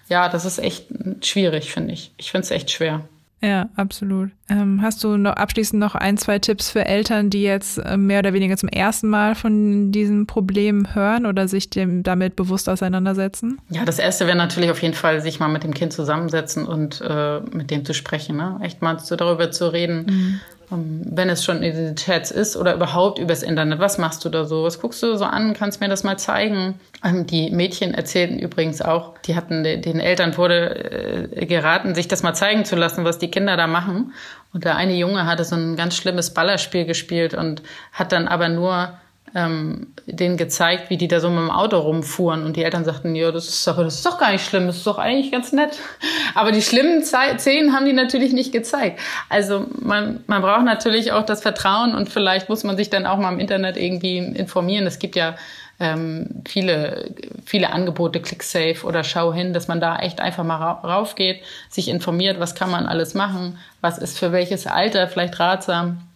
ja, 0.08 0.28
das 0.28 0.44
ist 0.44 0.58
echt 0.58 0.86
schwierig, 1.22 1.72
finde 1.72 1.92
ich. 1.92 2.12
Ich 2.16 2.30
finde 2.30 2.44
es 2.44 2.50
echt 2.50 2.70
schwer. 2.70 3.02
Ja, 3.40 3.68
absolut. 3.76 4.30
Ähm, 4.48 4.82
hast 4.82 5.04
du 5.04 5.16
noch 5.16 5.34
abschließend 5.34 5.78
noch 5.78 5.94
ein, 5.94 6.16
zwei 6.16 6.40
Tipps 6.40 6.70
für 6.70 6.84
Eltern, 6.84 7.30
die 7.30 7.42
jetzt 7.42 7.78
äh, 7.78 7.96
mehr 7.96 8.18
oder 8.18 8.32
weniger 8.32 8.56
zum 8.56 8.68
ersten 8.68 9.08
Mal 9.08 9.36
von 9.36 9.92
diesem 9.92 10.26
Problem 10.26 10.92
hören 10.94 11.24
oder 11.24 11.46
sich 11.46 11.70
dem 11.70 12.02
damit 12.02 12.34
bewusst 12.34 12.68
auseinandersetzen? 12.68 13.60
Ja, 13.70 13.84
das 13.84 14.00
erste 14.00 14.26
wäre 14.26 14.36
natürlich 14.36 14.70
auf 14.70 14.82
jeden 14.82 14.94
Fall, 14.94 15.20
sich 15.20 15.38
mal 15.38 15.48
mit 15.48 15.62
dem 15.62 15.72
Kind 15.72 15.92
zusammensetzen 15.92 16.66
und 16.66 17.00
äh, 17.00 17.40
mit 17.52 17.70
dem 17.70 17.84
zu 17.84 17.94
sprechen. 17.94 18.36
Ne? 18.36 18.58
Echt 18.62 18.82
mal 18.82 18.98
so 18.98 19.14
darüber 19.14 19.52
zu 19.52 19.72
reden, 19.72 20.06
mhm. 20.06 20.40
Ähm, 20.70 21.02
wenn 21.04 21.28
es 21.30 21.44
schon 21.44 21.62
in 21.62 21.74
den 21.74 21.96
Chats 21.96 22.30
ist 22.30 22.56
oder 22.56 22.74
überhaupt 22.74 23.18
übers 23.18 23.42
Internet. 23.42 23.78
Was 23.78 23.98
machst 23.98 24.24
du 24.24 24.28
da 24.28 24.44
so? 24.44 24.64
Was 24.64 24.80
guckst 24.80 25.02
du 25.02 25.16
so 25.16 25.24
an? 25.24 25.54
Kannst 25.54 25.80
mir 25.80 25.88
das 25.88 26.04
mal 26.04 26.18
zeigen? 26.18 26.78
Ähm, 27.04 27.26
die 27.26 27.50
Mädchen 27.50 27.94
erzählten 27.94 28.38
übrigens 28.38 28.82
auch, 28.82 29.16
die 29.18 29.34
hatten, 29.34 29.64
den 29.64 30.00
Eltern 30.00 30.36
wurde 30.36 31.30
äh, 31.32 31.46
geraten, 31.46 31.94
sich 31.94 32.08
das 32.08 32.22
mal 32.22 32.34
zeigen 32.34 32.64
zu 32.64 32.76
lassen, 32.76 33.04
was 33.04 33.18
die 33.18 33.30
Kinder 33.30 33.56
da 33.56 33.66
machen. 33.66 34.12
Und 34.52 34.64
der 34.64 34.76
eine 34.76 34.94
Junge 34.94 35.26
hatte 35.26 35.44
so 35.44 35.56
ein 35.56 35.76
ganz 35.76 35.96
schlimmes 35.96 36.32
Ballerspiel 36.34 36.84
gespielt 36.84 37.34
und 37.34 37.62
hat 37.92 38.12
dann 38.12 38.28
aber 38.28 38.48
nur 38.48 38.98
ähm, 39.34 39.88
denen 40.06 40.36
gezeigt, 40.36 40.90
wie 40.90 40.96
die 40.96 41.08
da 41.08 41.20
so 41.20 41.28
mit 41.28 41.38
dem 41.38 41.50
Auto 41.50 41.78
rumfuhren. 41.78 42.44
Und 42.44 42.56
die 42.56 42.64
Eltern 42.64 42.84
sagten, 42.84 43.14
ja, 43.14 43.30
das 43.30 43.48
ist 43.48 43.66
doch, 43.66 43.76
das 43.76 43.96
ist 43.96 44.06
doch 44.06 44.18
gar 44.18 44.32
nicht 44.32 44.44
schlimm, 44.44 44.66
das 44.66 44.78
ist 44.78 44.86
doch 44.86 44.98
eigentlich 44.98 45.32
ganz 45.32 45.52
nett. 45.52 45.78
Aber 46.34 46.52
die 46.52 46.62
schlimmen 46.62 47.02
Szenen 47.04 47.74
haben 47.74 47.86
die 47.86 47.92
natürlich 47.92 48.32
nicht 48.32 48.52
gezeigt. 48.52 49.00
Also 49.28 49.66
man, 49.80 50.24
man 50.26 50.42
braucht 50.42 50.64
natürlich 50.64 51.12
auch 51.12 51.24
das 51.24 51.42
Vertrauen 51.42 51.94
und 51.94 52.08
vielleicht 52.08 52.48
muss 52.48 52.64
man 52.64 52.76
sich 52.76 52.90
dann 52.90 53.06
auch 53.06 53.18
mal 53.18 53.32
im 53.32 53.40
Internet 53.40 53.76
irgendwie 53.76 54.18
informieren. 54.18 54.86
Es 54.86 54.98
gibt 54.98 55.16
ja 55.16 55.36
ähm, 55.80 56.42
viele, 56.46 57.14
viele 57.44 57.72
Angebote, 57.72 58.20
ClickSafe 58.20 58.84
oder 58.84 59.04
Schau 59.04 59.32
hin, 59.32 59.52
dass 59.52 59.68
man 59.68 59.80
da 59.80 59.98
echt 59.98 60.20
einfach 60.20 60.44
mal 60.44 60.56
raufgeht, 60.56 61.42
sich 61.68 61.88
informiert, 61.88 62.40
was 62.40 62.54
kann 62.54 62.70
man 62.70 62.86
alles 62.86 63.14
machen, 63.14 63.58
was 63.80 63.98
ist 63.98 64.18
für 64.18 64.32
welches 64.32 64.66
Alter 64.66 65.06
vielleicht 65.06 65.38
ratsam 65.38 66.07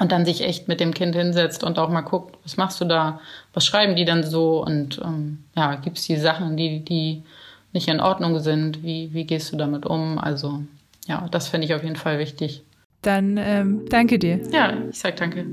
und 0.00 0.10
dann 0.10 0.24
sich 0.24 0.42
echt 0.42 0.66
mit 0.66 0.80
dem 0.80 0.92
Kind 0.92 1.14
hinsetzt 1.14 1.62
und 1.62 1.78
auch 1.78 1.90
mal 1.90 2.00
guckt, 2.00 2.36
was 2.42 2.56
machst 2.56 2.80
du 2.80 2.86
da, 2.86 3.20
was 3.52 3.64
schreiben 3.64 3.94
die 3.94 4.06
dann 4.06 4.24
so 4.24 4.64
und 4.64 5.00
ähm, 5.04 5.44
ja, 5.54 5.76
gibt 5.76 5.98
es 5.98 6.06
die 6.06 6.16
Sachen, 6.16 6.56
die, 6.56 6.84
die 6.84 7.22
nicht 7.72 7.86
in 7.86 8.00
Ordnung 8.00 8.40
sind, 8.40 8.82
wie, 8.82 9.12
wie 9.12 9.24
gehst 9.24 9.52
du 9.52 9.56
damit 9.56 9.86
um? 9.86 10.18
Also 10.18 10.62
ja, 11.06 11.28
das 11.30 11.48
finde 11.48 11.66
ich 11.66 11.74
auf 11.74 11.84
jeden 11.84 11.96
Fall 11.96 12.18
wichtig. 12.18 12.62
Dann 13.02 13.36
ähm, 13.38 13.84
danke 13.88 14.18
dir. 14.18 14.40
Ja, 14.52 14.72
ich 14.90 14.98
sag 14.98 15.16
danke. 15.16 15.46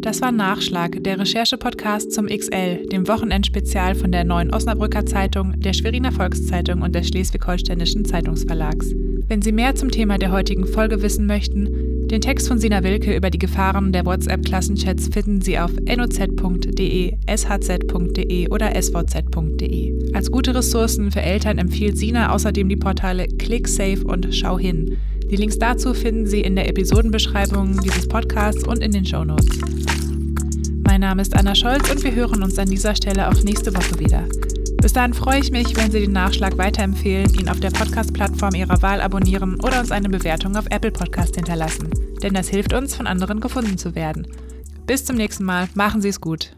Das 0.00 0.22
war 0.22 0.32
Nachschlag, 0.32 1.04
der 1.04 1.18
Recherche-Podcast 1.18 2.12
zum 2.12 2.26
XL, 2.26 2.86
dem 2.86 3.06
Wochenendspezial 3.06 3.94
von 3.94 4.10
der 4.10 4.24
Neuen 4.24 4.52
Osnabrücker 4.52 5.04
Zeitung, 5.04 5.60
der 5.60 5.74
Schweriner 5.74 6.10
Volkszeitung 6.10 6.80
und 6.80 6.94
des 6.94 7.08
Schleswig-Holsteinischen 7.08 8.06
Zeitungsverlags. 8.06 8.92
Wenn 9.28 9.42
Sie 9.42 9.52
mehr 9.52 9.74
zum 9.74 9.90
Thema 9.90 10.16
der 10.16 10.32
heutigen 10.32 10.66
Folge 10.66 11.02
wissen 11.02 11.26
möchten, 11.26 11.89
den 12.10 12.20
Text 12.20 12.48
von 12.48 12.58
Sina 12.58 12.82
Wilke 12.82 13.14
über 13.14 13.30
die 13.30 13.38
Gefahren 13.38 13.92
der 13.92 14.04
WhatsApp-Klassenchats 14.04 15.08
finden 15.12 15.40
Sie 15.40 15.58
auf 15.58 15.70
noz.de, 15.72 17.16
shz.de 17.28 18.48
oder 18.48 18.82
svz.de. 18.82 20.12
Als 20.12 20.30
gute 20.30 20.54
Ressourcen 20.54 21.12
für 21.12 21.22
Eltern 21.22 21.58
empfiehlt 21.58 21.96
Sina 21.96 22.32
außerdem 22.32 22.68
die 22.68 22.76
Portale 22.76 23.28
ClickSafe 23.28 24.02
und 24.04 24.34
Schau 24.34 24.58
hin. 24.58 24.96
Die 25.30 25.36
Links 25.36 25.58
dazu 25.58 25.94
finden 25.94 26.26
Sie 26.26 26.40
in 26.40 26.56
der 26.56 26.68
Episodenbeschreibung 26.68 27.80
dieses 27.80 28.08
Podcasts 28.08 28.66
und 28.66 28.82
in 28.82 28.90
den 28.90 29.04
Show 29.04 29.24
Notes. 29.24 29.60
Mein 30.84 31.02
Name 31.02 31.22
ist 31.22 31.36
Anna 31.36 31.54
Scholz 31.54 31.88
und 31.90 32.02
wir 32.02 32.14
hören 32.14 32.42
uns 32.42 32.58
an 32.58 32.68
dieser 32.68 32.96
Stelle 32.96 33.28
auch 33.28 33.44
nächste 33.44 33.72
Woche 33.72 34.00
wieder. 34.00 34.24
Bis 34.80 34.94
dahin 34.94 35.12
freue 35.12 35.40
ich 35.40 35.50
mich, 35.50 35.76
wenn 35.76 35.90
Sie 35.90 36.00
den 36.00 36.12
Nachschlag 36.12 36.56
weiterempfehlen, 36.56 37.34
ihn 37.34 37.50
auf 37.50 37.60
der 37.60 37.70
Podcast-Plattform 37.70 38.54
Ihrer 38.54 38.80
Wahl 38.80 39.02
abonnieren 39.02 39.60
oder 39.60 39.78
uns 39.78 39.92
eine 39.92 40.08
Bewertung 40.08 40.56
auf 40.56 40.64
Apple 40.70 40.90
Podcast 40.90 41.34
hinterlassen. 41.34 41.90
Denn 42.22 42.32
das 42.32 42.48
hilft 42.48 42.72
uns, 42.72 42.94
von 42.94 43.06
anderen 43.06 43.40
gefunden 43.40 43.76
zu 43.76 43.94
werden. 43.94 44.26
Bis 44.86 45.04
zum 45.04 45.16
nächsten 45.16 45.44
Mal. 45.44 45.68
Machen 45.74 46.00
Sie 46.00 46.08
es 46.08 46.20
gut. 46.20 46.56